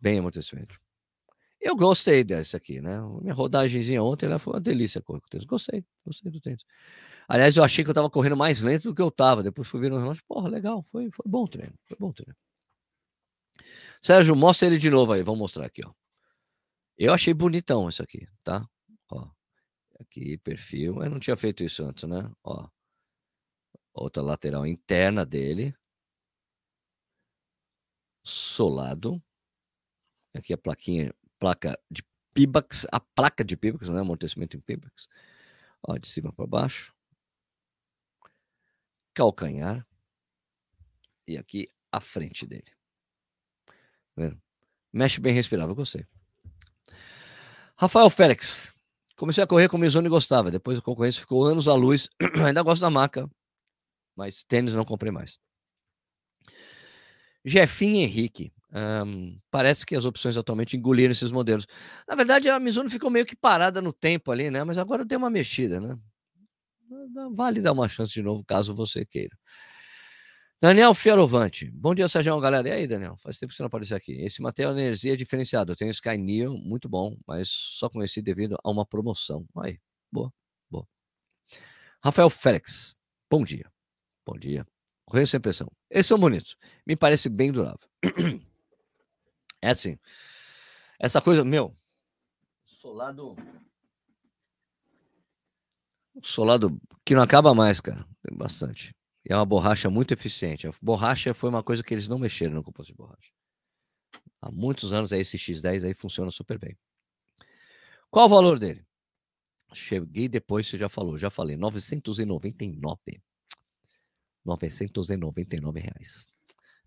Bem 0.01 0.19
amortecimento. 0.19 0.79
Eu 1.61 1.75
gostei 1.77 2.23
dessa 2.23 2.57
aqui, 2.57 2.81
né? 2.81 3.01
Minha 3.21 3.35
rodagemzinha 3.35 4.03
ontem 4.03 4.27
ela 4.27 4.39
foi 4.39 4.55
uma 4.55 4.61
delícia 4.61 5.03
correr 5.03 5.21
com 5.21 5.27
o 5.27 5.31
tênis. 5.31 5.45
Gostei, 5.45 5.85
gostei 6.05 6.31
do 6.31 6.41
tênis. 6.41 6.65
Aliás, 7.29 7.57
eu 7.57 7.65
achei 7.65 7.85
que 7.85 7.91
eu 7.91 7.93
estava 7.93 8.09
correndo 8.09 8.37
mais 8.37 8.63
lento 8.63 8.85
do 8.85 8.95
que 8.95 9.03
eu 9.03 9.09
estava. 9.09 9.43
Depois 9.43 9.69
fui 9.69 9.81
ver 9.81 9.91
no 9.91 9.99
relógio. 9.99 10.23
Porra, 10.27 10.49
legal. 10.49 10.83
Foi, 10.85 11.11
foi 11.11 11.25
bom 11.27 11.47
treino. 11.47 11.75
Foi 11.85 11.97
bom 11.99 12.13
treino. 12.13 12.35
Sérgio, 14.01 14.37
mostra 14.37 14.69
ele 14.69 14.79
de 14.79 14.89
novo 14.89 15.13
aí. 15.13 15.23
Vamos 15.23 15.41
mostrar 15.41 15.67
aqui, 15.67 15.83
ó. 15.85 15.93
Eu 16.97 17.13
achei 17.13 17.35
bonitão 17.35 17.89
isso 17.89 18.03
aqui, 18.03 18.27
tá? 18.45 18.67
Ó. 19.11 19.29
Aqui, 20.01 20.39
perfil. 20.39 21.03
Eu 21.03 21.11
não 21.11 21.19
tinha 21.19 21.37
feito 21.37 21.65
isso 21.65 21.85
antes, 21.85 22.05
né? 22.05 22.31
Ó. 22.45 22.69
Outra 24.01 24.23
lateral 24.23 24.67
interna 24.67 25.27
dele. 25.27 25.75
Solado. 28.25 29.23
Aqui 30.35 30.53
a 30.53 30.59
plaquinha 30.59 31.13
placa 31.39 31.79
de 31.91 32.03
Pibax, 32.33 32.87
a 32.93 33.01
placa 33.01 33.45
de 33.45 33.57
Pibax, 33.57 33.89
né? 33.89 34.01
Amortecimento 34.01 34.57
em 34.57 34.61
Pibax. 34.61 35.09
Ó, 35.83 35.97
de 35.97 36.09
cima 36.09 36.33
para 36.33 36.47
baixo. 36.47 36.95
Calcanhar. 39.15 39.87
E 41.27 41.37
aqui 41.37 41.69
a 41.91 42.01
frente 42.01 42.47
dele. 42.47 42.71
Tá 44.15 44.37
Mexe 44.93 45.21
bem 45.21 45.33
respirável, 45.33 45.75
gostei. 45.75 46.07
Rafael 47.77 48.11
Félix. 48.11 48.73
Comecei 49.17 49.43
a 49.43 49.47
correr 49.47 49.69
com 49.69 49.77
o 49.77 49.81
Mizuno 49.81 50.07
e 50.07 50.11
gostava. 50.11 50.51
Depois 50.51 50.79
a 50.79 50.83
concorrência 50.83 51.21
ficou 51.21 51.45
anos 51.45 51.67
à 51.67 51.75
luz. 51.75 52.09
Ainda 52.47 52.63
gosto 52.63 52.81
da 52.81 52.91
marca, 52.91 53.29
mas 54.19 54.43
tênis 54.43 54.75
não 54.75 54.85
comprei 54.85 55.13
mais. 55.13 55.39
Jefinho 57.45 58.03
Henrique. 58.03 58.53
Um, 58.75 59.41
parece 59.51 59.87
que 59.87 59.97
as 59.97 60.05
opções 60.05 60.37
atualmente 60.37 60.77
engoliram 60.77 61.13
esses 61.13 61.31
modelos. 61.31 61.67
Na 62.07 62.17
verdade, 62.17 62.51
a 62.51 62.59
Mizuno 62.59 62.91
ficou 62.91 63.09
meio 63.11 63.25
que 63.25 63.37
parada 63.37 63.81
no 63.81 63.93
tempo 63.93 64.31
ali, 64.33 64.51
né? 64.51 64.63
Mas 64.65 64.77
agora 64.77 65.05
deu 65.05 65.19
uma 65.19 65.31
mexida, 65.31 65.81
né? 65.81 65.97
Vale 67.33 67.61
dar 67.61 67.73
uma 67.73 67.89
chance 67.89 68.13
de 68.13 68.23
novo, 68.23 68.45
caso 68.45 68.75
você 68.75 69.07
queira. 69.07 69.37
Daniel 70.61 70.93
Fiorovante. 70.95 71.71
Bom 71.71 71.95
dia, 71.95 72.09
Sérgio, 72.09 72.39
galera. 72.41 72.69
E 72.69 72.73
aí, 72.73 72.87
Daniel? 72.89 73.17
Faz 73.19 73.39
tempo 73.39 73.51
que 73.51 73.57
você 73.57 73.63
não 73.63 73.69
apareceu 73.69 73.97
aqui. 73.97 74.13
Esse 74.23 74.43
material 74.43 74.75
de 74.75 74.81
energia 74.81 75.13
é 75.13 75.17
diferenciado. 75.17 75.71
Eu 75.71 75.77
tenho 75.77 75.93
Sky 75.93 76.19
Neo, 76.19 76.59
muito 76.59 76.89
bom, 76.89 77.17
mas 77.27 77.49
só 77.49 77.89
conheci 77.89 78.21
devido 78.21 78.59
a 78.65 78.69
uma 78.69 78.85
promoção. 78.85 79.47
Aí, 79.59 79.79
boa, 80.11 80.33
boa. 80.69 80.87
Rafael 82.03 82.29
Félix. 82.29 82.97
Bom 83.31 83.45
dia. 83.45 83.71
Bom 84.29 84.39
dia. 84.39 84.67
Correio 85.07 85.27
sem 85.27 85.41
pressão. 85.41 85.73
Eles 85.89 86.07
são 86.07 86.19
bonitos. 86.19 86.55
Me 86.87 86.95
parece 86.95 87.31
bem 87.31 87.51
durável. 87.51 87.89
É 89.61 89.71
assim. 89.71 89.99
Essa 91.01 91.21
coisa, 91.21 91.45
meu. 91.45 91.77
Solado. 92.65 93.35
Solado 96.23 96.81
que 97.05 97.13
não 97.13 97.23
acaba 97.23 97.53
mais, 97.53 97.81
cara. 97.81 98.07
Tem 98.23 98.39
bastante. 98.39 98.95
E 99.29 99.33
é 99.33 99.37
uma 99.37 99.45
borracha 99.45 99.91
muito 99.91 100.15
eficiente. 100.15 100.69
A 100.69 100.71
borracha 100.81 101.35
foi 101.35 101.51
uma 101.51 101.61
coisa 101.61 101.83
que 101.83 101.93
eles 101.93 102.07
não 102.07 102.21
mexeram 102.21 102.55
no 102.55 102.63
composto 102.63 102.93
de 102.93 102.97
borracha. 102.97 103.33
Há 104.41 104.53
muitos 104.53 104.93
anos 104.93 105.13
aí 105.13 105.23
esse 105.23 105.37
X10 105.37 105.85
aí 105.85 105.93
funciona 105.93 106.31
super 106.31 106.57
bem. 106.57 106.79
Qual 108.09 108.27
o 108.27 108.31
valor 108.31 108.61
dele? 108.61 108.87
Cheguei 109.75 110.29
depois, 110.29 110.69
você 110.69 110.79
já 110.79 110.89
falou, 110.89 111.19
já 111.19 111.31
falei, 111.31 111.57
999. 111.57 113.21
999 114.49 115.81
reais. 115.81 116.27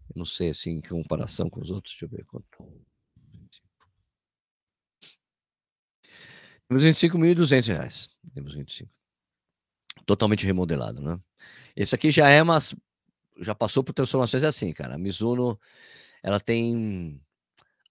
Eu 0.10 0.18
não 0.18 0.26
sei 0.26 0.50
assim 0.50 0.72
em 0.72 0.82
comparação 0.82 1.50
com 1.50 1.62
os 1.62 1.70
outros, 1.70 1.94
deixa 1.94 2.06
eu 2.06 2.10
ver 2.10 2.26
quanto. 2.26 2.48
Temos 6.68 6.84
25.200 6.84 7.68
reais. 7.68 8.10
Temos 8.34 8.56
25. 8.56 8.92
Totalmente 10.06 10.46
remodelado, 10.46 11.02
né? 11.02 11.20
Esse 11.76 11.94
aqui 11.96 12.10
já 12.12 12.30
é 12.30 12.42
mas 12.44 12.74
já 13.40 13.54
passou 13.54 13.84
por 13.84 13.94
transformações 13.94 14.44
assim, 14.44 14.74
cara. 14.74 14.96
A 14.96 14.98
Mizuno 14.98 15.60
ela 16.24 16.40
tem 16.40 17.22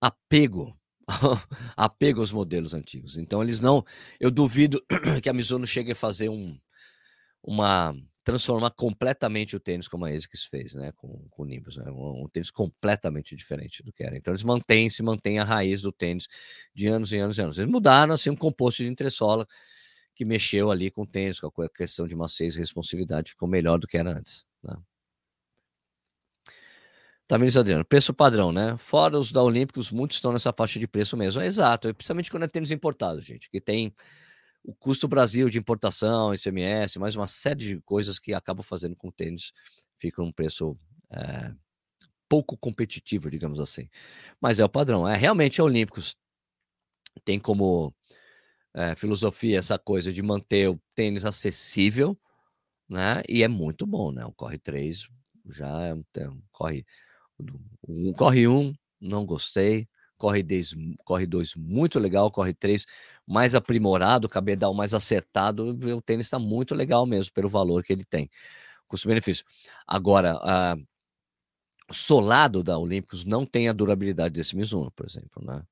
apego 0.00 0.76
apego 1.76 2.20
aos 2.20 2.32
modelos 2.32 2.74
antigos. 2.74 3.18
Então 3.18 3.42
eles 3.42 3.60
não, 3.60 3.84
eu 4.18 4.30
duvido 4.30 4.84
que 5.22 5.28
a 5.28 5.32
Mizuno 5.32 5.66
chegue 5.66 5.92
a 5.92 5.96
fazer 5.96 6.28
um 6.28 6.58
uma 7.42 7.94
transformar 8.30 8.70
completamente 8.70 9.56
o 9.56 9.60
tênis 9.60 9.88
como 9.88 10.04
a 10.04 10.08
ASICS 10.08 10.44
fez, 10.44 10.74
né, 10.74 10.92
com, 10.92 11.26
com 11.30 11.42
o 11.42 11.44
Nimbus, 11.44 11.76
né, 11.76 11.90
um, 11.90 12.24
um, 12.24 12.28
tênis 12.28 12.50
completamente 12.50 13.34
diferente 13.34 13.82
do 13.82 13.92
que 13.92 14.04
era. 14.04 14.16
Então 14.16 14.32
eles 14.32 14.44
mantêm, 14.44 14.88
se 14.88 15.02
mantêm 15.02 15.38
a 15.38 15.44
raiz 15.44 15.82
do 15.82 15.90
tênis 15.90 16.28
de 16.74 16.86
anos 16.86 17.12
e 17.12 17.18
anos 17.18 17.38
e 17.38 17.42
anos. 17.42 17.58
Eles 17.58 17.70
mudaram 17.70 18.14
assim 18.14 18.30
um 18.30 18.36
composto 18.36 18.82
de 18.82 18.88
entressola 18.88 19.46
que 20.14 20.24
mexeu 20.24 20.70
ali 20.70 20.90
com 20.90 21.02
o 21.02 21.06
tênis, 21.06 21.40
com 21.40 21.62
a 21.62 21.68
questão 21.68 22.06
de 22.06 22.14
maciez 22.14 22.54
e 22.54 22.58
responsividade, 22.58 23.30
ficou 23.30 23.48
melhor 23.48 23.78
do 23.78 23.86
que 23.86 23.96
era 23.98 24.10
antes. 24.10 24.46
Né? 24.62 24.76
Tamires 27.26 27.56
Adriano, 27.56 27.84
preço 27.84 28.12
padrão, 28.12 28.52
né? 28.52 28.76
Fora 28.76 29.18
os 29.18 29.30
da 29.32 29.42
Olímpicos, 29.42 29.92
muitos 29.92 30.16
estão 30.16 30.32
nessa 30.32 30.52
faixa 30.52 30.80
de 30.80 30.88
preço 30.88 31.16
mesmo. 31.16 31.40
É 31.40 31.46
exato, 31.46 31.92
principalmente 31.94 32.30
quando 32.30 32.42
é 32.42 32.48
tênis 32.48 32.70
importado, 32.70 33.20
gente, 33.20 33.48
que 33.48 33.60
tem 33.60 33.94
o 34.62 34.74
custo 34.74 35.08
Brasil 35.08 35.48
de 35.48 35.58
importação, 35.58 36.34
ICMS, 36.34 36.98
mais 36.98 37.16
uma 37.16 37.26
série 37.26 37.58
de 37.58 37.80
coisas 37.80 38.18
que 38.18 38.34
acabam 38.34 38.62
fazendo 38.62 38.96
com 38.96 39.08
o 39.08 39.12
tênis 39.12 39.52
fique 39.98 40.20
um 40.20 40.32
preço 40.32 40.76
é, 41.10 41.52
pouco 42.28 42.56
competitivo, 42.56 43.30
digamos 43.30 43.60
assim. 43.60 43.88
Mas 44.40 44.58
é 44.58 44.64
o 44.64 44.68
padrão. 44.68 45.06
É 45.06 45.16
realmente 45.16 45.60
a 45.60 45.64
Olímpicos 45.64 46.16
tem 47.24 47.38
como 47.38 47.94
é, 48.74 48.94
filosofia 48.94 49.58
essa 49.58 49.78
coisa 49.78 50.12
de 50.12 50.22
manter 50.22 50.68
o 50.68 50.80
tênis 50.94 51.24
acessível, 51.24 52.18
né? 52.88 53.22
E 53.28 53.42
é 53.42 53.48
muito 53.48 53.86
bom, 53.86 54.12
né? 54.12 54.24
O 54.24 54.32
Corre 54.32 54.58
3 54.58 55.08
já 55.50 55.86
é 55.86 55.94
um, 55.94 56.42
corre 56.52 56.86
um 57.88 58.12
corre 58.12 58.46
1, 58.46 58.72
não 59.00 59.26
gostei 59.26 59.88
corre 60.20 60.42
2 60.42 60.74
corre 61.02 61.26
dois 61.26 61.54
muito 61.56 61.98
legal, 61.98 62.30
corre 62.30 62.52
3 62.52 62.86
mais 63.26 63.54
aprimorado, 63.54 64.28
cabedal 64.28 64.74
mais 64.74 64.92
acertado, 64.92 65.70
o 65.70 66.02
tênis 66.02 66.26
está 66.26 66.38
muito 66.38 66.74
legal 66.74 67.06
mesmo 67.06 67.32
pelo 67.32 67.48
valor 67.48 67.82
que 67.82 67.92
ele 67.92 68.04
tem, 68.04 68.28
custo-benefício. 68.86 69.44
Agora, 69.86 70.38
a 70.42 70.76
solado 71.92 72.62
da 72.62 72.78
Olímpicos 72.78 73.24
não 73.24 73.46
tem 73.46 73.68
a 73.68 73.72
durabilidade 73.72 74.34
desse 74.34 74.54
Mizuno, 74.54 74.92
por 74.92 75.06
exemplo, 75.06 75.42
né? 75.44 75.64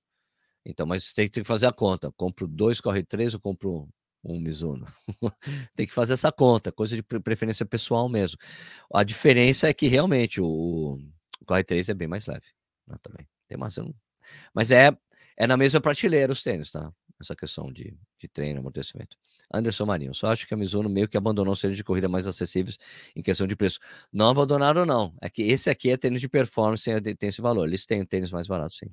Então, 0.64 0.86
mas 0.86 1.12
tem, 1.12 1.28
tem 1.28 1.42
que 1.42 1.46
fazer 1.46 1.66
a 1.66 1.72
conta. 1.72 2.10
Compro 2.16 2.46
dois, 2.46 2.80
corre 2.80 3.02
três, 3.02 3.34
ou 3.34 3.40
compro 3.40 3.88
um 4.24 4.40
Mizuno. 4.40 4.84
tem 5.76 5.86
que 5.86 5.92
fazer 5.94 6.14
essa 6.14 6.32
conta, 6.32 6.72
coisa 6.72 6.96
de 6.96 7.02
preferência 7.02 7.64
pessoal 7.64 8.08
mesmo. 8.08 8.38
A 8.92 9.04
diferença 9.04 9.68
é 9.68 9.74
que 9.74 9.86
realmente 9.86 10.40
o, 10.40 10.98
o 11.40 11.44
Corre 11.46 11.64
3 11.64 11.88
é 11.88 11.94
bem 11.94 12.08
mais 12.08 12.26
leve. 12.26 12.46
Né, 12.86 12.96
também. 13.02 13.26
Tem 13.46 13.56
mais, 13.56 13.78
mas 14.54 14.70
é, 14.70 14.96
é 15.36 15.46
na 15.46 15.56
mesma 15.56 15.80
prateleira 15.80 16.32
os 16.32 16.42
tênis, 16.42 16.70
tá? 16.70 16.92
Essa 17.20 17.34
questão 17.34 17.72
de, 17.72 17.96
de 18.18 18.28
treino, 18.28 18.60
amortecimento. 18.60 19.16
Anderson 19.52 19.86
Marinho, 19.86 20.14
só 20.14 20.28
acho 20.28 20.46
que 20.46 20.52
a 20.52 20.56
Mizuno 20.56 20.88
meio 20.88 21.08
que 21.08 21.16
abandonou 21.16 21.52
os 21.52 21.60
tênis 21.60 21.76
de 21.76 21.82
corrida 21.82 22.08
mais 22.08 22.26
acessíveis 22.26 22.76
em 23.16 23.22
questão 23.22 23.46
de 23.46 23.56
preço. 23.56 23.78
Não 24.12 24.28
abandonaram, 24.28 24.84
não. 24.84 25.14
É 25.22 25.30
que 25.30 25.42
esse 25.42 25.70
aqui 25.70 25.90
é 25.90 25.96
tênis 25.96 26.20
de 26.20 26.28
performance, 26.28 26.84
tem, 26.84 27.28
esse 27.28 27.40
valor. 27.40 27.66
Eles 27.66 27.86
têm 27.86 28.04
tênis 28.04 28.30
mais 28.30 28.46
baratos, 28.46 28.76
sim. 28.76 28.90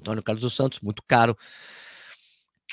Antônio 0.00 0.22
Carlos 0.22 0.42
dos 0.42 0.54
Santos, 0.54 0.80
muito 0.80 1.02
caro. 1.06 1.36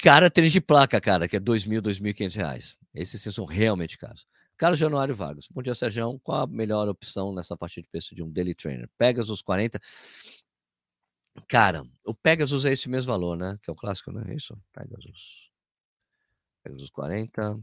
Cara, 0.02 0.30
tênis 0.30 0.54
de 0.54 0.62
placa, 0.62 1.02
cara, 1.02 1.28
que 1.28 1.36
é 1.36 1.40
R$ 1.40 1.46
2.000, 1.46 1.82
2.500 1.82 2.36
reais. 2.36 2.78
Esses 2.94 3.22
sim 3.22 3.32
são 3.32 3.46
realmente 3.46 3.98
caros. 3.98 4.26
Carlos 4.56 4.80
Januário 4.80 5.14
Vargas, 5.14 5.48
bom 5.52 5.62
dia, 5.62 5.76
Sérgio. 5.76 6.20
Qual 6.24 6.44
a 6.44 6.48
melhor 6.48 6.88
opção 6.88 7.34
nessa 7.34 7.56
parte 7.56 7.82
de 7.82 7.88
preço 7.88 8.16
de 8.16 8.24
um 8.24 8.32
Daily 8.32 8.56
Trainer? 8.56 8.90
Pegasus 8.98 9.42
40. 9.42 9.80
Cara, 11.48 11.84
o 12.06 12.14
Pegasus 12.14 12.66
é 12.66 12.72
esse 12.72 12.90
mesmo 12.90 13.12
valor, 13.12 13.38
né? 13.38 13.58
Que 13.62 13.70
é 13.70 13.74
o 13.74 13.76
clássico, 13.76 14.12
né? 14.12 14.34
Isso, 14.34 14.58
Pegasus. 14.74 15.52
Pegasus 16.64 16.90
40. 16.90 17.60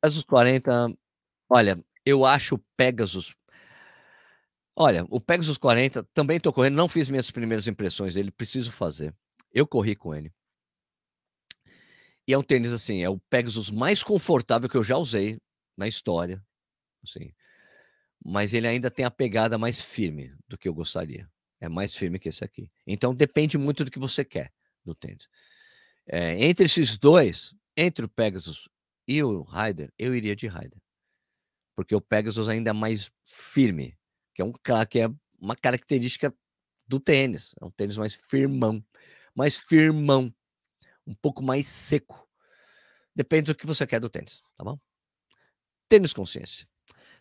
Pegasus 0.00 0.24
40. 0.24 0.94
Olha, 1.48 1.84
eu 2.04 2.24
acho 2.24 2.54
o 2.54 2.64
Pegasus. 2.76 3.34
Olha, 4.76 5.04
o 5.10 5.20
Pegasus 5.20 5.58
40 5.58 6.02
também 6.14 6.40
tô 6.40 6.52
correndo, 6.52 6.76
não 6.76 6.88
fiz 6.88 7.08
minhas 7.08 7.30
primeiras 7.30 7.68
impressões 7.68 8.14
dele, 8.14 8.30
preciso 8.30 8.72
fazer. 8.72 9.14
Eu 9.52 9.66
corri 9.66 9.94
com 9.94 10.14
ele. 10.14 10.32
E 12.26 12.32
é 12.32 12.38
um 12.38 12.42
tênis 12.42 12.72
assim, 12.72 13.02
é 13.02 13.08
o 13.08 13.18
Pegasus 13.18 13.70
mais 13.70 14.02
confortável 14.02 14.68
que 14.68 14.76
eu 14.76 14.82
já 14.82 14.96
usei 14.96 15.38
na 15.76 15.88
história, 15.88 16.42
assim. 17.02 17.34
Mas 18.24 18.54
ele 18.54 18.68
ainda 18.68 18.90
tem 18.90 19.04
a 19.04 19.10
pegada 19.10 19.58
mais 19.58 19.80
firme 19.80 20.34
do 20.48 20.56
que 20.56 20.68
eu 20.68 20.74
gostaria. 20.74 21.28
É 21.62 21.68
mais 21.68 21.96
firme 21.96 22.18
que 22.18 22.28
esse 22.28 22.42
aqui. 22.42 22.68
Então 22.84 23.14
depende 23.14 23.56
muito 23.56 23.84
do 23.84 23.90
que 23.90 23.98
você 24.00 24.24
quer 24.24 24.52
do 24.84 24.96
tênis. 24.96 25.28
É, 26.04 26.44
entre 26.44 26.64
esses 26.64 26.98
dois, 26.98 27.54
entre 27.76 28.04
o 28.04 28.08
Pegasus 28.08 28.68
e 29.06 29.22
o 29.22 29.42
Rider, 29.42 29.92
eu 29.96 30.12
iria 30.12 30.34
de 30.34 30.48
Rider. 30.48 30.82
Porque 31.76 31.94
o 31.94 32.00
Pegasus 32.00 32.48
ainda 32.48 32.70
é 32.70 32.72
mais 32.72 33.12
firme, 33.26 33.96
que 34.34 34.42
é 34.42 34.44
um 34.44 34.52
que 34.90 34.98
é 34.98 35.08
uma 35.38 35.54
característica 35.54 36.34
do 36.84 36.98
tênis. 36.98 37.54
É 37.60 37.64
um 37.64 37.70
tênis 37.70 37.96
mais 37.96 38.12
firmão, 38.16 38.84
mais 39.32 39.56
firmão, 39.56 40.34
um 41.06 41.14
pouco 41.14 41.44
mais 41.44 41.68
seco. 41.68 42.28
Depende 43.14 43.52
do 43.52 43.56
que 43.56 43.68
você 43.68 43.86
quer 43.86 44.00
do 44.00 44.10
tênis, 44.10 44.42
tá 44.56 44.64
bom? 44.64 44.76
Tênis 45.88 46.12
consciência. 46.12 46.66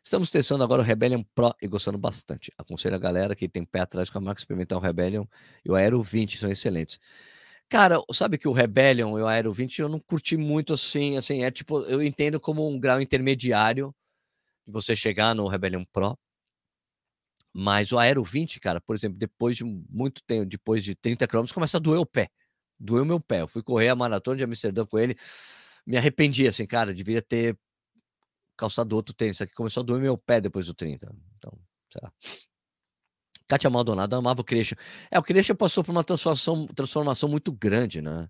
Estamos 0.03 0.31
testando 0.31 0.63
agora 0.63 0.81
o 0.81 0.85
Rebellion 0.85 1.23
Pro 1.35 1.53
e 1.61 1.67
gostando 1.67 1.97
bastante. 1.97 2.51
Aconselho 2.57 2.95
a 2.95 2.99
galera 2.99 3.35
que 3.35 3.47
tem 3.47 3.63
pé 3.63 3.81
atrás 3.81 4.09
com 4.09 4.17
a 4.17 4.21
marca 4.21 4.41
experimentar 4.41 4.77
o 4.77 4.81
Rebellion 4.81 5.25
e 5.63 5.69
o 5.69 5.75
Aero 5.75 6.01
20, 6.01 6.39
são 6.39 6.49
excelentes. 6.49 6.99
Cara, 7.69 8.01
sabe 8.11 8.37
que 8.37 8.47
o 8.47 8.51
Rebellion 8.51 9.17
e 9.17 9.21
o 9.21 9.27
Aero 9.27 9.53
20 9.53 9.79
eu 9.79 9.87
não 9.87 9.99
curti 9.99 10.35
muito 10.35 10.73
assim, 10.73 11.17
assim, 11.17 11.43
é 11.43 11.51
tipo, 11.51 11.81
eu 11.83 12.01
entendo 12.01 12.39
como 12.39 12.67
um 12.67 12.79
grau 12.79 12.99
intermediário 12.99 13.93
de 14.67 14.73
você 14.73 14.95
chegar 14.95 15.35
no 15.35 15.47
Rebellion 15.47 15.85
Pro. 15.93 16.17
Mas 17.53 17.91
o 17.91 17.99
Aero 17.99 18.23
20, 18.23 18.59
cara, 18.59 18.81
por 18.81 18.95
exemplo, 18.95 19.17
depois 19.17 19.55
de 19.57 19.63
muito 19.63 20.23
tempo, 20.25 20.45
depois 20.45 20.83
de 20.83 20.95
30 20.95 21.27
km, 21.27 21.45
começa 21.53 21.77
a 21.77 21.79
doer 21.79 21.99
o 21.99 22.05
pé. 22.05 22.29
Doeu 22.79 23.05
meu 23.05 23.19
pé. 23.19 23.41
Eu 23.41 23.47
fui 23.47 23.61
correr 23.61 23.89
a 23.89 23.95
maratona 23.95 24.37
de 24.37 24.43
Amsterdã 24.43 24.85
com 24.85 24.97
ele, 24.97 25.15
me 25.85 25.97
arrependi, 25.97 26.47
assim, 26.47 26.65
cara, 26.65 26.93
devia 26.93 27.21
ter 27.21 27.57
calçado 28.61 28.95
outro 28.95 29.11
tênis. 29.11 29.41
Aqui 29.41 29.53
começou 29.55 29.81
a 29.81 29.83
doer 29.83 29.99
meu 29.99 30.15
pé 30.15 30.39
depois 30.39 30.67
do 30.67 30.73
30. 30.75 31.11
Então, 31.37 31.51
sei 31.91 31.99
lá. 32.03 32.13
Kátia 33.47 33.69
Maldonado 33.71 34.15
amava 34.15 34.41
o 34.41 34.43
Christian. 34.43 34.77
É, 35.09 35.17
o 35.17 35.23
Christian 35.23 35.55
passou 35.55 35.83
por 35.83 35.91
uma 35.91 36.03
transformação, 36.03 36.67
transformação 36.67 37.27
muito 37.27 37.51
grande, 37.51 38.01
né? 38.01 38.29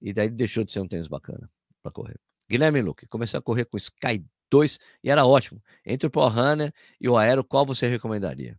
E 0.00 0.14
daí 0.14 0.30
deixou 0.30 0.64
de 0.64 0.72
ser 0.72 0.80
um 0.80 0.88
tênis 0.88 1.08
bacana 1.08 1.48
para 1.82 1.92
correr. 1.92 2.18
Guilherme 2.48 2.80
Luque, 2.80 3.06
comecei 3.06 3.38
a 3.38 3.42
correr 3.42 3.66
com 3.66 3.76
Sky 3.76 4.24
2 4.50 4.78
e 5.04 5.10
era 5.10 5.26
ótimo. 5.26 5.62
Entre 5.84 6.06
o 6.06 6.10
Pro 6.10 6.26
Runner 6.26 6.72
e 6.98 7.08
o 7.08 7.18
Aero, 7.18 7.44
qual 7.44 7.66
você 7.66 7.86
recomendaria? 7.86 8.58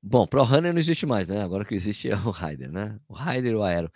Bom, 0.00 0.26
Pro 0.26 0.44
Runner 0.44 0.72
não 0.72 0.78
existe 0.78 1.04
mais, 1.04 1.28
né? 1.28 1.42
Agora 1.42 1.64
que 1.64 1.74
existe 1.74 2.08
é 2.08 2.14
o 2.14 2.30
Rider, 2.30 2.70
né? 2.70 2.98
O 3.08 3.14
Rider 3.14 3.52
e 3.52 3.56
o 3.56 3.62
Aero. 3.64 3.90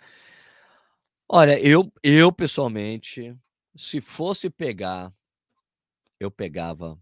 Olha, 1.29 1.59
eu, 1.59 1.91
eu 2.03 2.31
pessoalmente, 2.31 3.35
se 3.75 4.01
fosse 4.01 4.49
pegar, 4.49 5.13
eu 6.19 6.29
pegava 6.29 6.99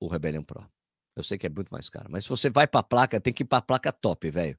o 0.00 0.08
Rebellion 0.08 0.42
Pro. 0.42 0.68
Eu 1.16 1.22
sei 1.22 1.38
que 1.38 1.46
é 1.46 1.50
muito 1.50 1.70
mais 1.70 1.88
caro, 1.88 2.08
mas 2.10 2.24
se 2.24 2.28
você 2.28 2.50
vai 2.50 2.66
para 2.66 2.80
a 2.80 2.82
placa, 2.82 3.20
tem 3.20 3.32
que 3.32 3.44
ir 3.44 3.46
para 3.46 3.58
a 3.58 3.62
placa 3.62 3.92
top, 3.92 4.30
velho. 4.30 4.58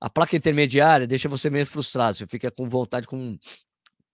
A 0.00 0.10
placa 0.10 0.36
intermediária 0.36 1.06
deixa 1.06 1.28
você 1.28 1.48
meio 1.48 1.66
frustrado, 1.66 2.16
você 2.16 2.26
fica 2.26 2.50
com 2.50 2.68
vontade, 2.68 3.06
com, 3.06 3.38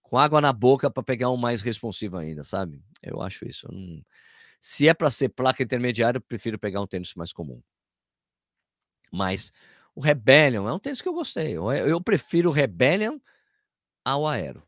com 0.01 0.17
água 0.17 0.39
na 0.39 0.53
boca 0.53 0.89
para 0.89 1.03
pegar 1.03 1.29
um 1.29 1.37
mais 1.37 1.61
responsivo 1.61 2.17
ainda, 2.17 2.43
sabe? 2.43 2.81
Eu 3.01 3.21
acho 3.21 3.45
isso. 3.45 3.67
Eu 3.67 3.73
não... 3.73 4.01
Se 4.61 4.87
é 4.87 4.93
para 4.93 5.09
ser 5.09 5.29
placa 5.29 5.63
intermediária, 5.63 6.17
eu 6.17 6.21
prefiro 6.21 6.57
pegar 6.57 6.81
um 6.81 6.87
tênis 6.87 7.13
mais 7.15 7.33
comum. 7.33 7.61
Mas 9.11 9.51
o 9.93 9.99
Rebellion 9.99 10.69
é 10.69 10.73
um 10.73 10.79
tênis 10.79 11.01
que 11.01 11.09
eu 11.09 11.13
gostei. 11.13 11.57
Eu, 11.57 11.71
eu 11.71 11.99
prefiro 11.99 12.49
o 12.49 12.53
Rebellion 12.53 13.19
ao 14.05 14.27
Aero. 14.27 14.63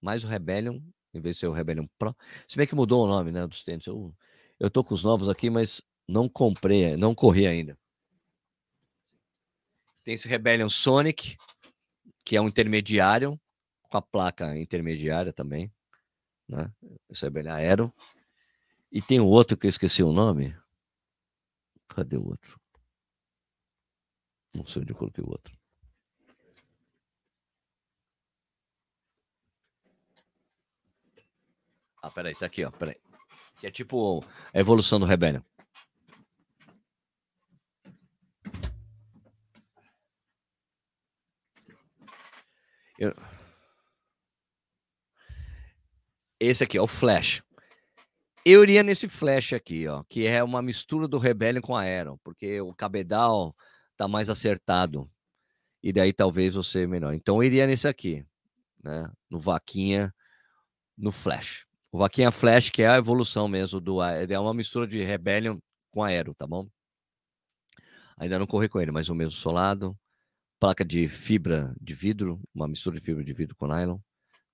Mais 0.00 0.24
o 0.24 0.26
Rebellion, 0.26 0.80
em 1.12 1.20
vez 1.20 1.36
de 1.36 1.40
ser 1.40 1.46
o 1.48 1.52
Rebellion 1.52 1.86
Pro. 1.98 2.16
Se 2.46 2.56
bem 2.56 2.66
que 2.66 2.74
mudou 2.74 3.04
o 3.04 3.08
nome 3.08 3.32
né, 3.32 3.46
dos 3.46 3.62
tênis. 3.62 3.86
Eu 3.86 4.14
eu 4.60 4.68
tô 4.68 4.82
com 4.82 4.92
os 4.92 5.04
novos 5.04 5.28
aqui, 5.28 5.48
mas 5.48 5.80
não 6.06 6.28
comprei, 6.28 6.96
não 6.96 7.14
corri 7.14 7.46
ainda. 7.46 7.78
Tem 10.02 10.14
esse 10.14 10.26
Rebellion 10.26 10.68
Sonic, 10.68 11.36
que 12.24 12.36
é 12.36 12.40
um 12.40 12.48
intermediário, 12.48 13.40
com 13.82 13.96
a 13.96 14.02
placa 14.02 14.58
intermediária 14.58 15.32
também, 15.32 15.72
né? 16.48 16.72
Esse 17.08 17.24
Rebellion 17.24 17.52
Aero. 17.52 17.94
E 18.90 19.00
tem 19.00 19.20
o 19.20 19.26
outro 19.26 19.56
que 19.56 19.66
eu 19.66 19.70
esqueci 19.70 20.02
o 20.02 20.12
nome. 20.12 20.56
Cadê 21.88 22.16
o 22.16 22.26
outro? 22.26 22.58
Não 24.54 24.66
sei 24.66 24.82
onde 24.82 24.92
eu 24.92 24.96
coloquei 24.96 25.22
o 25.22 25.30
outro. 25.30 25.57
Ah, 32.02 32.10
peraí, 32.10 32.34
tá 32.34 32.46
aqui, 32.46 32.64
ó. 32.64 32.70
Peraí. 32.70 32.96
Que 33.58 33.66
é 33.66 33.70
tipo 33.70 34.24
a 34.54 34.58
evolução 34.58 35.00
do 35.00 35.06
Rebellion. 35.06 35.42
Eu... 42.98 43.14
Esse 46.40 46.64
aqui 46.64 46.76
é 46.76 46.82
o 46.82 46.86
Flash. 46.86 47.42
Eu 48.44 48.62
iria 48.62 48.82
nesse 48.82 49.08
Flash 49.08 49.52
aqui, 49.52 49.86
ó, 49.86 50.02
que 50.08 50.26
é 50.26 50.42
uma 50.42 50.62
mistura 50.62 51.06
do 51.06 51.18
Rebellion 51.18 51.60
com 51.60 51.76
Aero, 51.76 52.18
porque 52.24 52.60
o 52.60 52.74
cabedal 52.74 53.54
tá 53.96 54.08
mais 54.08 54.30
acertado. 54.30 55.10
E 55.82 55.92
daí 55.92 56.12
talvez 56.12 56.54
você 56.54 56.86
melhor. 56.86 57.14
Então 57.14 57.36
eu 57.36 57.44
iria 57.44 57.66
nesse 57.66 57.86
aqui, 57.86 58.26
né? 58.82 59.12
No 59.30 59.38
Vaquinha, 59.38 60.14
no 60.96 61.12
Flash. 61.12 61.67
O 61.90 61.98
Vaquinha 61.98 62.30
Flash, 62.30 62.70
que 62.70 62.82
é 62.82 62.88
a 62.88 62.98
evolução 62.98 63.48
mesmo 63.48 63.80
do. 63.80 64.02
É 64.02 64.38
uma 64.38 64.52
mistura 64.52 64.86
de 64.86 65.02
Rebellion 65.02 65.58
com 65.90 66.02
Aero, 66.02 66.34
tá 66.34 66.46
bom? 66.46 66.68
Ainda 68.18 68.38
não 68.38 68.46
corri 68.46 68.68
com 68.68 68.80
ele, 68.80 68.90
mas 68.90 69.08
o 69.08 69.14
mesmo 69.14 69.32
solado. 69.32 69.96
Placa 70.60 70.84
de 70.84 71.06
fibra 71.06 71.72
de 71.80 71.94
vidro, 71.94 72.40
uma 72.52 72.66
mistura 72.66 72.98
de 72.98 73.02
fibra 73.04 73.24
de 73.24 73.32
vidro 73.32 73.54
com 73.54 73.68
nylon, 73.68 73.98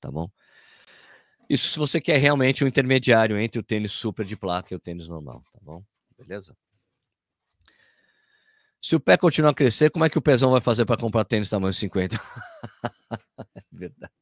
tá 0.00 0.10
bom? 0.10 0.28
Isso 1.48 1.68
se 1.68 1.78
você 1.78 1.98
quer 1.98 2.18
realmente 2.18 2.62
um 2.62 2.68
intermediário 2.68 3.38
entre 3.38 3.58
o 3.58 3.62
tênis 3.62 3.92
super 3.92 4.24
de 4.24 4.36
placa 4.36 4.72
e 4.72 4.76
o 4.76 4.80
tênis 4.80 5.08
normal, 5.08 5.42
tá 5.50 5.58
bom? 5.62 5.82
Beleza? 6.18 6.54
Se 8.82 8.94
o 8.94 9.00
pé 9.00 9.16
continuar 9.16 9.52
a 9.52 9.54
crescer, 9.54 9.90
como 9.90 10.04
é 10.04 10.10
que 10.10 10.18
o 10.18 10.22
pezão 10.22 10.50
vai 10.50 10.60
fazer 10.60 10.84
para 10.84 11.00
comprar 11.00 11.24
tênis 11.24 11.48
tamanho 11.48 11.72
50? 11.72 12.20
verdade. 13.78 14.12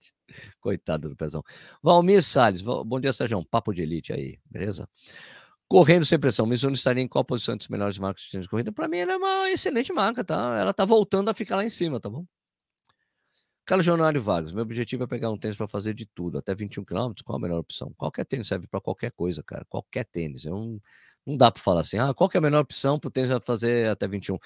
Coitado 0.60 1.08
do 1.08 1.16
pezão. 1.16 1.42
Valmir 1.82 2.22
Salles, 2.22 2.62
bom 2.62 3.00
dia, 3.00 3.12
Sérgio. 3.12 3.44
Papo 3.44 3.72
de 3.72 3.82
elite 3.82 4.12
aí, 4.12 4.38
beleza? 4.50 4.88
Correndo 5.68 6.04
sem 6.04 6.18
pressão, 6.18 6.44
Mizuno 6.44 6.74
estaria 6.74 7.02
em 7.02 7.08
qual 7.08 7.24
posição 7.24 7.56
dos 7.56 7.68
melhores 7.68 7.96
marcas 7.98 8.24
de 8.30 8.48
corrida? 8.48 8.70
Para 8.70 8.88
mim, 8.88 8.98
ela 8.98 9.12
é 9.12 9.16
uma 9.16 9.50
excelente 9.50 9.92
marca, 9.92 10.22
tá? 10.22 10.58
Ela 10.58 10.74
tá 10.74 10.84
voltando 10.84 11.30
a 11.30 11.34
ficar 11.34 11.56
lá 11.56 11.64
em 11.64 11.70
cima, 11.70 11.98
tá 11.98 12.10
bom? 12.10 12.26
Carlos 13.64 13.86
Januário 13.86 14.20
Vargas, 14.20 14.52
meu 14.52 14.62
objetivo 14.62 15.04
é 15.04 15.06
pegar 15.06 15.30
um 15.30 15.38
tênis 15.38 15.56
para 15.56 15.68
fazer 15.68 15.94
de 15.94 16.04
tudo, 16.04 16.36
até 16.36 16.54
21 16.54 16.84
km. 16.84 17.12
Qual 17.24 17.38
a 17.38 17.40
melhor 17.40 17.60
opção? 17.60 17.92
Qualquer 17.96 18.26
tênis 18.26 18.48
serve 18.48 18.66
para 18.66 18.80
qualquer 18.80 19.12
coisa, 19.12 19.42
cara. 19.42 19.64
Qualquer 19.66 20.04
tênis. 20.04 20.44
Eu 20.44 20.52
não 20.52 20.80
não 21.26 21.37
dá 21.37 21.50
para 21.50 21.62
falar 21.62 21.80
assim, 21.82 21.98
ah, 21.98 22.12
qual 22.14 22.28
que 22.28 22.37
é 22.37 22.38
a 22.38 22.40
melhor 22.42 22.61
opção 22.61 22.98
para 22.98 23.08
o 23.08 23.11
tênis 23.11 23.30
fazer 23.44 23.90
até 23.90 24.08
21? 24.08 24.38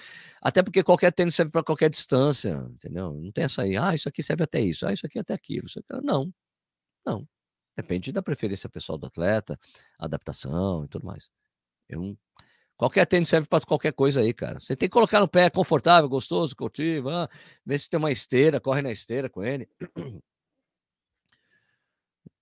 Até 0.43 0.63
porque 0.63 0.83
qualquer 0.83 1.13
tênis 1.13 1.35
serve 1.35 1.51
para 1.51 1.63
qualquer 1.63 1.89
distância, 1.91 2.51
entendeu? 2.71 3.13
Não 3.15 3.33
tem 3.33 3.45
essa 3.45 3.63
aí, 3.63 3.77
ah, 3.77 3.95
isso 3.95 4.09
aqui 4.09 4.23
serve 4.23 4.45
até 4.45 4.61
isso, 4.61 4.87
ah, 4.87 4.93
isso 4.93 5.07
aqui 5.07 5.19
até 5.19 5.35
aquilo. 5.35 5.67
Isso 5.67 5.79
aqui... 5.79 6.05
Não, 6.05 6.33
não. 7.07 7.27
Depende 7.77 8.13
da 8.13 8.23
preferência 8.23 8.69
pessoal 8.69 8.99
do 8.99 9.07
atleta, 9.07 9.59
adaptação 9.99 10.85
e 10.85 10.89
tudo 10.89 11.07
mais. 11.07 11.31
Eu, 11.89 12.17
qualquer 12.77 13.07
tênis 13.07 13.29
serve 13.29 13.49
para 13.49 13.65
qualquer 13.67 13.93
coisa 13.93 14.21
aí, 14.21 14.35
cara. 14.35 14.61
Você 14.61 14.77
tem 14.77 14.89
que 14.89 14.93
colocar 14.95 15.21
no 15.21 15.29
pé 15.29 15.51
confortável, 15.51 16.09
gostoso, 16.09 16.57
curtir, 16.57 17.03
ah, 17.09 17.29
ver 17.65 17.79
se 17.79 17.89
tem 17.91 17.99
uma 17.99 18.13
esteira, 18.13 18.61
corre 18.61 18.83
na 18.83 18.93
esteira 18.93 19.31
com 19.31 19.43
ele. 19.45 19.69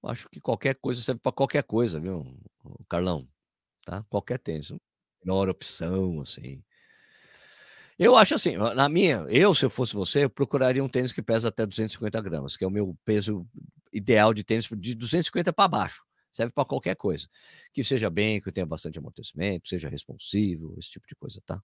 Acho 0.05 0.29
que 0.29 0.41
qualquer 0.41 0.75
coisa 0.77 1.01
serve 1.01 1.21
para 1.21 1.33
qualquer 1.33 1.63
coisa, 1.65 1.99
viu, 1.99 2.25
Carlão? 2.89 3.27
Tá? 3.85 4.03
Qualquer 4.09 4.39
tênis, 4.39 4.73
melhor 5.25 5.49
opção, 5.49 6.21
assim. 6.21 6.63
Eu 7.99 8.17
acho 8.17 8.35
assim, 8.35 8.57
na 8.57 8.89
minha, 8.89 9.19
eu 9.29 9.55
se 9.55 9.65
eu 9.65 9.71
fosse 9.71 9.95
você, 9.95 10.25
eu 10.25 10.31
procuraria 10.31 10.83
um 10.83 10.89
tênis 10.89 11.13
que 11.13 11.23
pesa 11.23 11.49
até 11.49 11.65
250 11.65 12.21
gramas, 12.23 12.57
que 12.57 12.65
é 12.65 12.67
o 12.67 12.71
meu 12.71 12.97
peso 13.05 13.47
ideal 13.93 14.35
de 14.35 14.43
tênis 14.43 14.67
de 14.67 14.95
250 14.95 15.53
para 15.53 15.69
baixo. 15.69 16.05
Serve 16.33 16.53
para 16.53 16.65
qualquer 16.65 16.97
coisa. 16.97 17.29
Que 17.73 17.85
seja 17.85 18.11
bem, 18.11 18.41
que 18.41 18.51
tenha 18.51 18.67
bastante 18.67 18.99
amortecimento, 18.99 19.69
seja 19.69 19.89
responsivo, 19.89 20.75
esse 20.77 20.91
tipo 20.91 21.07
de 21.07 21.15
coisa, 21.15 21.41
tá? 21.47 21.63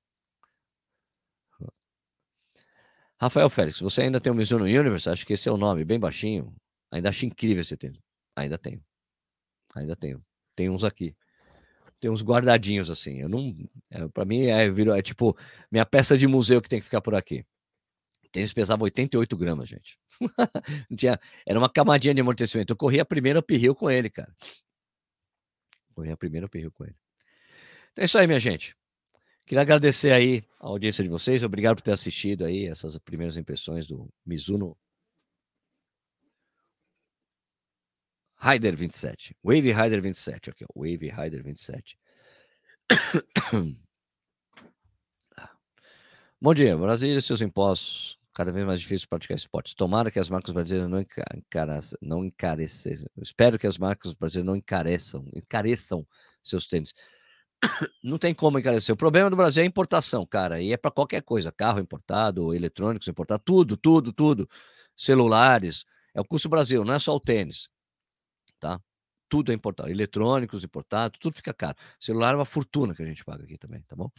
Rafael 3.20 3.50
Félix, 3.50 3.80
você 3.80 4.02
ainda 4.02 4.20
tem 4.20 4.32
o 4.32 4.34
Mizuno 4.34 4.64
Universe? 4.64 5.08
Acho 5.08 5.26
que 5.26 5.34
esse 5.34 5.48
é 5.48 5.52
o 5.52 5.56
nome, 5.58 5.84
bem 5.84 5.98
baixinho. 6.00 6.54
Ainda 6.90 7.10
acho 7.10 7.26
incrível 7.26 7.60
esse 7.60 7.76
tênis. 7.76 8.00
Ainda 8.34 8.56
tenho. 8.56 8.82
Ainda 9.74 9.94
tenho. 9.94 10.24
Tem 10.56 10.70
uns 10.70 10.84
aqui 10.84 11.14
tem 12.00 12.10
uns 12.10 12.22
guardadinhos 12.22 12.90
assim. 12.90 13.20
Eu 13.20 13.28
não, 13.28 13.54
é, 13.90 14.08
para 14.08 14.24
mim 14.24 14.46
é, 14.46 14.70
virou, 14.70 14.94
é 14.94 15.02
tipo 15.02 15.36
minha 15.70 15.84
peça 15.84 16.16
de 16.16 16.26
museu 16.26 16.60
que 16.62 16.68
tem 16.68 16.80
que 16.80 16.84
ficar 16.86 17.00
por 17.00 17.14
aqui. 17.14 17.44
tênis 18.32 18.52
pesava 18.52 18.82
88 18.84 19.36
gramas, 19.36 19.68
gente. 19.68 19.98
Não 20.88 20.96
tinha, 20.96 21.20
era 21.46 21.58
uma 21.58 21.68
camadinha 21.68 22.14
de 22.14 22.20
amortecimento. 22.20 22.72
Eu 22.72 22.76
corri 22.76 22.98
a 22.98 23.04
primeira 23.04 23.40
uphill 23.40 23.74
com 23.74 23.90
ele, 23.90 24.08
cara. 24.08 24.34
Corri 25.94 26.10
a 26.10 26.16
primeira 26.16 26.46
uphill 26.46 26.72
com 26.72 26.84
ele. 26.84 26.96
Então 27.92 28.02
é 28.02 28.04
isso 28.06 28.18
aí, 28.18 28.26
minha 28.26 28.40
gente. 28.40 28.74
Queria 29.44 29.62
agradecer 29.62 30.12
aí 30.12 30.44
a 30.60 30.68
audiência 30.68 31.02
de 31.02 31.10
vocês. 31.10 31.42
Obrigado 31.42 31.76
por 31.76 31.82
ter 31.82 31.92
assistido 31.92 32.44
aí 32.44 32.66
essas 32.66 32.96
primeiras 32.98 33.36
impressões 33.36 33.86
do 33.86 34.08
Mizuno 34.24 34.76
Rider 38.42 38.74
27. 38.74 39.36
Wave 39.44 39.70
Rider 39.72 40.00
27. 40.00 40.50
Aqui, 40.50 40.64
ó. 40.64 40.68
Wave 40.74 41.10
Rider 41.10 41.42
27. 41.44 41.98
Bom 46.40 46.54
dia. 46.54 46.74
Brasília 46.76 47.18
e 47.18 47.22
seus 47.22 47.42
impostos. 47.42 48.18
Cada 48.32 48.50
vez 48.50 48.64
mais 48.64 48.80
difícil 48.80 49.06
praticar 49.08 49.36
esportes. 49.36 49.74
Tomara 49.74 50.10
que 50.10 50.18
as 50.18 50.30
marcas 50.30 50.54
brasileiras 50.54 50.88
não, 50.88 51.00
encareçam, 51.00 51.98
não 52.00 52.24
encareçam. 52.24 52.92
Espero 53.20 53.58
que 53.58 53.66
as 53.66 53.76
marcas 53.76 54.14
brasileiras 54.14 54.46
não 54.46 54.56
encareçam, 54.56 55.28
encareçam 55.34 56.06
seus 56.42 56.66
tênis. 56.66 56.94
Não 58.02 58.16
tem 58.16 58.32
como 58.32 58.58
encarecer. 58.58 58.94
O 58.94 58.96
problema 58.96 59.28
do 59.28 59.36
Brasil 59.36 59.62
é 59.62 59.64
a 59.64 59.68
importação, 59.68 60.24
cara. 60.24 60.62
E 60.62 60.72
é 60.72 60.78
para 60.78 60.90
qualquer 60.90 61.20
coisa: 61.20 61.52
carro 61.52 61.78
importado, 61.78 62.54
eletrônicos 62.54 63.06
importados, 63.06 63.44
tudo, 63.44 63.76
tudo, 63.76 64.14
tudo. 64.14 64.48
Celulares. 64.96 65.84
É 66.14 66.20
o 66.22 66.24
custo 66.24 66.48
Brasil, 66.48 66.82
não 66.86 66.94
é 66.94 66.98
só 66.98 67.14
o 67.14 67.20
tênis? 67.20 67.68
Tudo 69.30 69.52
é 69.52 69.54
importado, 69.54 69.90
eletrônicos 69.90 70.64
importados, 70.64 71.18
tudo 71.18 71.36
fica 71.36 71.54
caro. 71.54 71.76
Celular 71.98 72.34
é 72.34 72.36
uma 72.36 72.44
fortuna 72.44 72.94
que 72.94 73.02
a 73.02 73.06
gente 73.06 73.24
paga 73.24 73.44
aqui 73.44 73.56
também, 73.56 73.80
tá 73.82 73.96
bom? 73.96 74.10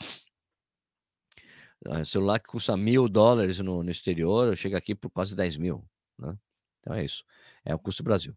celular 2.06 2.40
que 2.40 2.48
custa 2.48 2.78
mil 2.78 3.10
dólares 3.10 3.60
no, 3.60 3.84
no 3.84 3.90
exterior, 3.90 4.56
chega 4.56 4.78
aqui 4.78 4.94
por 4.94 5.10
quase 5.10 5.36
10 5.36 5.58
mil, 5.58 5.84
né? 6.18 6.38
Então 6.80 6.94
é 6.94 7.04
isso, 7.04 7.24
é 7.66 7.74
o 7.74 7.80
custo 7.80 8.04
Brasil. 8.04 8.36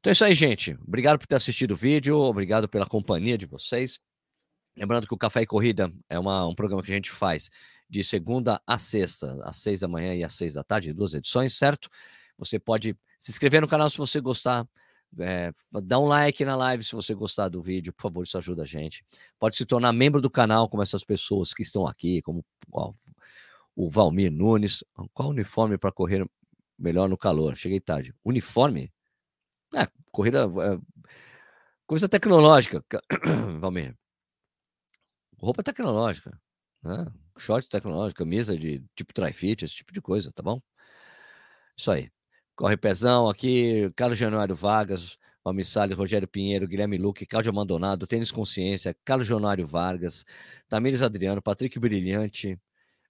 Então 0.00 0.10
é 0.10 0.12
isso 0.12 0.24
aí, 0.24 0.34
gente. 0.34 0.76
Obrigado 0.86 1.18
por 1.18 1.26
ter 1.26 1.36
assistido 1.36 1.72
o 1.72 1.76
vídeo, 1.76 2.18
obrigado 2.18 2.68
pela 2.68 2.86
companhia 2.86 3.36
de 3.36 3.46
vocês. 3.46 3.98
Lembrando 4.76 5.06
que 5.06 5.14
o 5.14 5.18
Café 5.18 5.42
e 5.42 5.46
Corrida 5.46 5.92
é 6.08 6.18
uma, 6.18 6.46
um 6.46 6.54
programa 6.54 6.82
que 6.82 6.92
a 6.92 6.94
gente 6.94 7.10
faz 7.10 7.50
de 7.88 8.04
segunda 8.04 8.60
a 8.66 8.76
sexta, 8.76 9.38
às 9.44 9.56
seis 9.56 9.80
da 9.80 9.88
manhã 9.88 10.14
e 10.14 10.22
às 10.22 10.34
seis 10.34 10.54
da 10.54 10.62
tarde, 10.62 10.92
duas 10.92 11.14
edições, 11.14 11.54
certo? 11.54 11.88
Você 12.36 12.58
pode 12.58 12.96
se 13.18 13.30
inscrever 13.30 13.60
no 13.60 13.68
canal 13.68 13.88
se 13.88 13.96
você 13.96 14.20
gostar, 14.20 14.68
é, 15.18 15.52
dá 15.84 15.98
um 15.98 16.06
like 16.06 16.44
na 16.44 16.56
live 16.56 16.84
se 16.84 16.94
você 16.94 17.14
gostar 17.14 17.48
do 17.48 17.62
vídeo, 17.62 17.92
por 17.92 18.02
favor, 18.02 18.22
isso 18.24 18.36
ajuda 18.38 18.62
a 18.62 18.66
gente. 18.66 19.04
Pode 19.38 19.56
se 19.56 19.64
tornar 19.64 19.92
membro 19.92 20.20
do 20.20 20.30
canal, 20.30 20.68
como 20.68 20.82
essas 20.82 21.04
pessoas 21.04 21.54
que 21.54 21.62
estão 21.62 21.86
aqui, 21.86 22.20
como 22.22 22.44
ó, 22.72 22.92
o 23.74 23.90
Valmir 23.90 24.30
Nunes. 24.30 24.84
Qual 25.12 25.30
uniforme 25.30 25.78
para 25.78 25.92
correr 25.92 26.26
melhor 26.78 27.08
no 27.08 27.16
calor? 27.16 27.56
Cheguei 27.56 27.80
tarde. 27.80 28.14
Uniforme? 28.24 28.92
É, 29.74 29.88
corrida. 30.10 30.44
É, 30.44 30.78
coisa 31.86 32.08
tecnológica, 32.08 32.82
Valmir. 33.60 33.96
Roupa 35.38 35.62
tecnológica. 35.62 36.38
Né? 36.82 37.06
Short 37.38 37.68
tecnológico, 37.68 38.18
camisa 38.18 38.56
de 38.56 38.84
tipo 38.94 39.12
dry 39.14 39.32
fit, 39.32 39.64
esse 39.64 39.74
tipo 39.74 39.92
de 39.92 40.00
coisa, 40.00 40.32
tá 40.32 40.42
bom? 40.42 40.60
Isso 41.76 41.90
aí. 41.90 42.10
Corre 42.56 42.76
Pezão 42.78 43.28
aqui, 43.28 43.90
Carlos 43.94 44.16
Januário 44.16 44.56
Vargas, 44.56 45.18
Almir 45.44 45.66
Salles, 45.66 45.94
Rogério 45.96 46.26
Pinheiro, 46.26 46.66
Guilherme 46.66 46.96
Luque, 46.96 47.26
Cláudio 47.26 47.50
Abandonado, 47.50 48.06
Tênis 48.06 48.32
Consciência, 48.32 48.96
Carlos 49.04 49.26
Januário 49.26 49.66
Vargas, 49.66 50.24
Tamires 50.66 51.02
Adriano, 51.02 51.42
Patrick 51.42 51.78
Brilhante, 51.78 52.58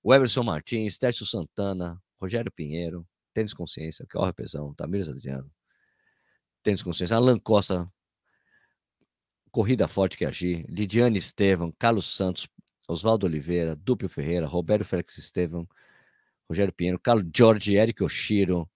Weberson 0.04 0.42
Martins, 0.42 0.98
Tércio 0.98 1.24
Santana, 1.24 2.02
Rogério 2.20 2.50
Pinheiro, 2.50 3.06
Tênis 3.32 3.54
Consciência, 3.54 4.04
Corre 4.10 4.32
Pezão, 4.32 4.74
Tamires 4.74 5.08
Adriano, 5.08 5.48
Tênis 6.60 6.82
Consciência, 6.82 7.16
Alan 7.16 7.38
Costa, 7.38 7.88
Corrida 9.52 9.86
Forte 9.86 10.18
que 10.18 10.24
Agir, 10.24 10.66
Lidiane 10.68 11.18
Estevam, 11.18 11.72
Carlos 11.78 12.16
Santos, 12.16 12.48
Oswaldo 12.88 13.26
Oliveira, 13.26 13.76
Dúpio 13.76 14.08
Ferreira, 14.08 14.46
Roberto 14.46 14.84
Félix 14.84 15.16
Estevam, 15.18 15.68
Rogério 16.48 16.72
Pinheiro, 16.72 16.98
Carlos 16.98 17.24
Jorge, 17.34 17.76
Eric 17.76 18.02
Oshiro, 18.02 18.68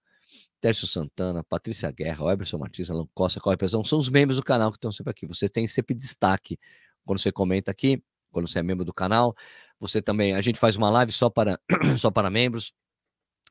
Tércio 0.61 0.87
Santana, 0.87 1.43
Patrícia 1.43 1.91
Guerra, 1.91 2.31
Eberson 2.31 2.59
Martins, 2.59 2.89
Alan 2.89 3.07
Costa, 3.13 3.39
Corre 3.39 3.57
Pesão, 3.57 3.83
são 3.83 3.97
os 3.97 4.09
membros 4.09 4.37
do 4.37 4.43
canal 4.43 4.71
que 4.71 4.77
estão 4.77 4.91
sempre 4.91 5.11
aqui. 5.11 5.25
Você 5.25 5.49
tem 5.49 5.67
sempre 5.67 5.95
destaque 5.95 6.57
quando 7.03 7.19
você 7.19 7.31
comenta 7.31 7.71
aqui, 7.71 8.01
quando 8.31 8.47
você 8.47 8.59
é 8.59 8.63
membro 8.63 8.85
do 8.85 8.93
canal. 8.93 9.35
Você 9.79 10.01
também, 10.01 10.35
a 10.35 10.41
gente 10.41 10.59
faz 10.59 10.75
uma 10.75 10.89
live 10.89 11.11
só 11.11 11.29
para, 11.29 11.59
só 11.97 12.11
para 12.11 12.29
membros. 12.29 12.73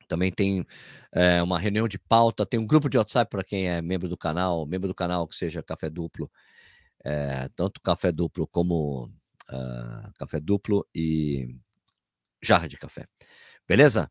Também 0.06 0.30
tem 0.30 0.64
é, 1.12 1.42
uma 1.42 1.58
reunião 1.58 1.88
de 1.88 1.98
pauta, 1.98 2.46
tem 2.46 2.58
um 2.58 2.66
grupo 2.66 2.88
de 2.88 2.96
WhatsApp 2.96 3.28
para 3.28 3.44
quem 3.44 3.68
é 3.68 3.82
membro 3.82 4.08
do 4.08 4.16
canal, 4.16 4.64
membro 4.64 4.88
do 4.88 4.94
canal 4.94 5.26
que 5.26 5.34
seja 5.34 5.62
Café 5.62 5.90
Duplo, 5.90 6.30
é, 7.04 7.48
tanto 7.56 7.80
Café 7.80 8.12
Duplo 8.12 8.46
como 8.46 9.04
uh, 9.04 10.12
Café 10.18 10.40
Duplo 10.40 10.86
e 10.94 11.56
Jarra 12.42 12.68
de 12.68 12.76
Café. 12.76 13.06
Beleza? 13.68 14.10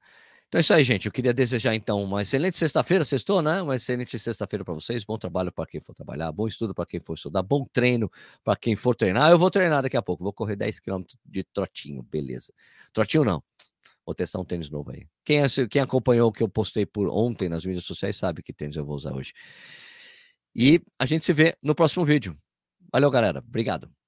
Então 0.49 0.57
é 0.57 0.61
isso 0.61 0.73
aí, 0.73 0.83
gente. 0.83 1.05
Eu 1.05 1.11
queria 1.11 1.31
desejar, 1.31 1.75
então, 1.75 2.03
uma 2.03 2.23
excelente 2.23 2.57
sexta-feira. 2.57 3.05
Sextou, 3.05 3.39
né? 3.39 3.61
Uma 3.61 3.75
excelente 3.75 4.17
sexta-feira 4.17 4.65
para 4.65 4.73
vocês. 4.73 5.03
Bom 5.03 5.15
trabalho 5.15 5.51
para 5.51 5.67
quem 5.67 5.79
for 5.79 5.93
trabalhar, 5.93 6.31
bom 6.31 6.47
estudo 6.47 6.73
para 6.73 6.87
quem 6.87 6.99
for 6.99 7.13
estudar, 7.13 7.43
bom 7.43 7.67
treino 7.71 8.09
para 8.43 8.55
quem 8.55 8.75
for 8.75 8.95
treinar. 8.95 9.29
Eu 9.29 9.37
vou 9.37 9.51
treinar 9.51 9.83
daqui 9.83 9.95
a 9.95 10.01
pouco. 10.01 10.23
Vou 10.23 10.33
correr 10.33 10.55
10 10.55 10.79
km 10.79 11.03
de 11.23 11.43
trotinho, 11.43 12.01
beleza. 12.01 12.51
Trotinho 12.91 13.23
não. 13.23 13.43
Vou 14.03 14.15
testar 14.15 14.39
um 14.39 14.45
tênis 14.45 14.71
novo 14.71 14.89
aí. 14.91 15.07
Quem, 15.23 15.39
quem 15.69 15.83
acompanhou 15.83 16.29
o 16.29 16.31
que 16.31 16.41
eu 16.41 16.49
postei 16.49 16.83
por 16.83 17.07
ontem 17.09 17.47
nas 17.47 17.63
mídias 17.63 17.85
sociais 17.85 18.17
sabe 18.17 18.41
que 18.41 18.51
tênis 18.51 18.75
eu 18.75 18.83
vou 18.83 18.95
usar 18.95 19.13
hoje. 19.13 19.33
E 20.55 20.81
a 20.97 21.05
gente 21.05 21.23
se 21.25 21.31
vê 21.31 21.55
no 21.61 21.75
próximo 21.75 22.03
vídeo. 22.03 22.35
Valeu, 22.91 23.11
galera. 23.11 23.37
Obrigado. 23.47 23.98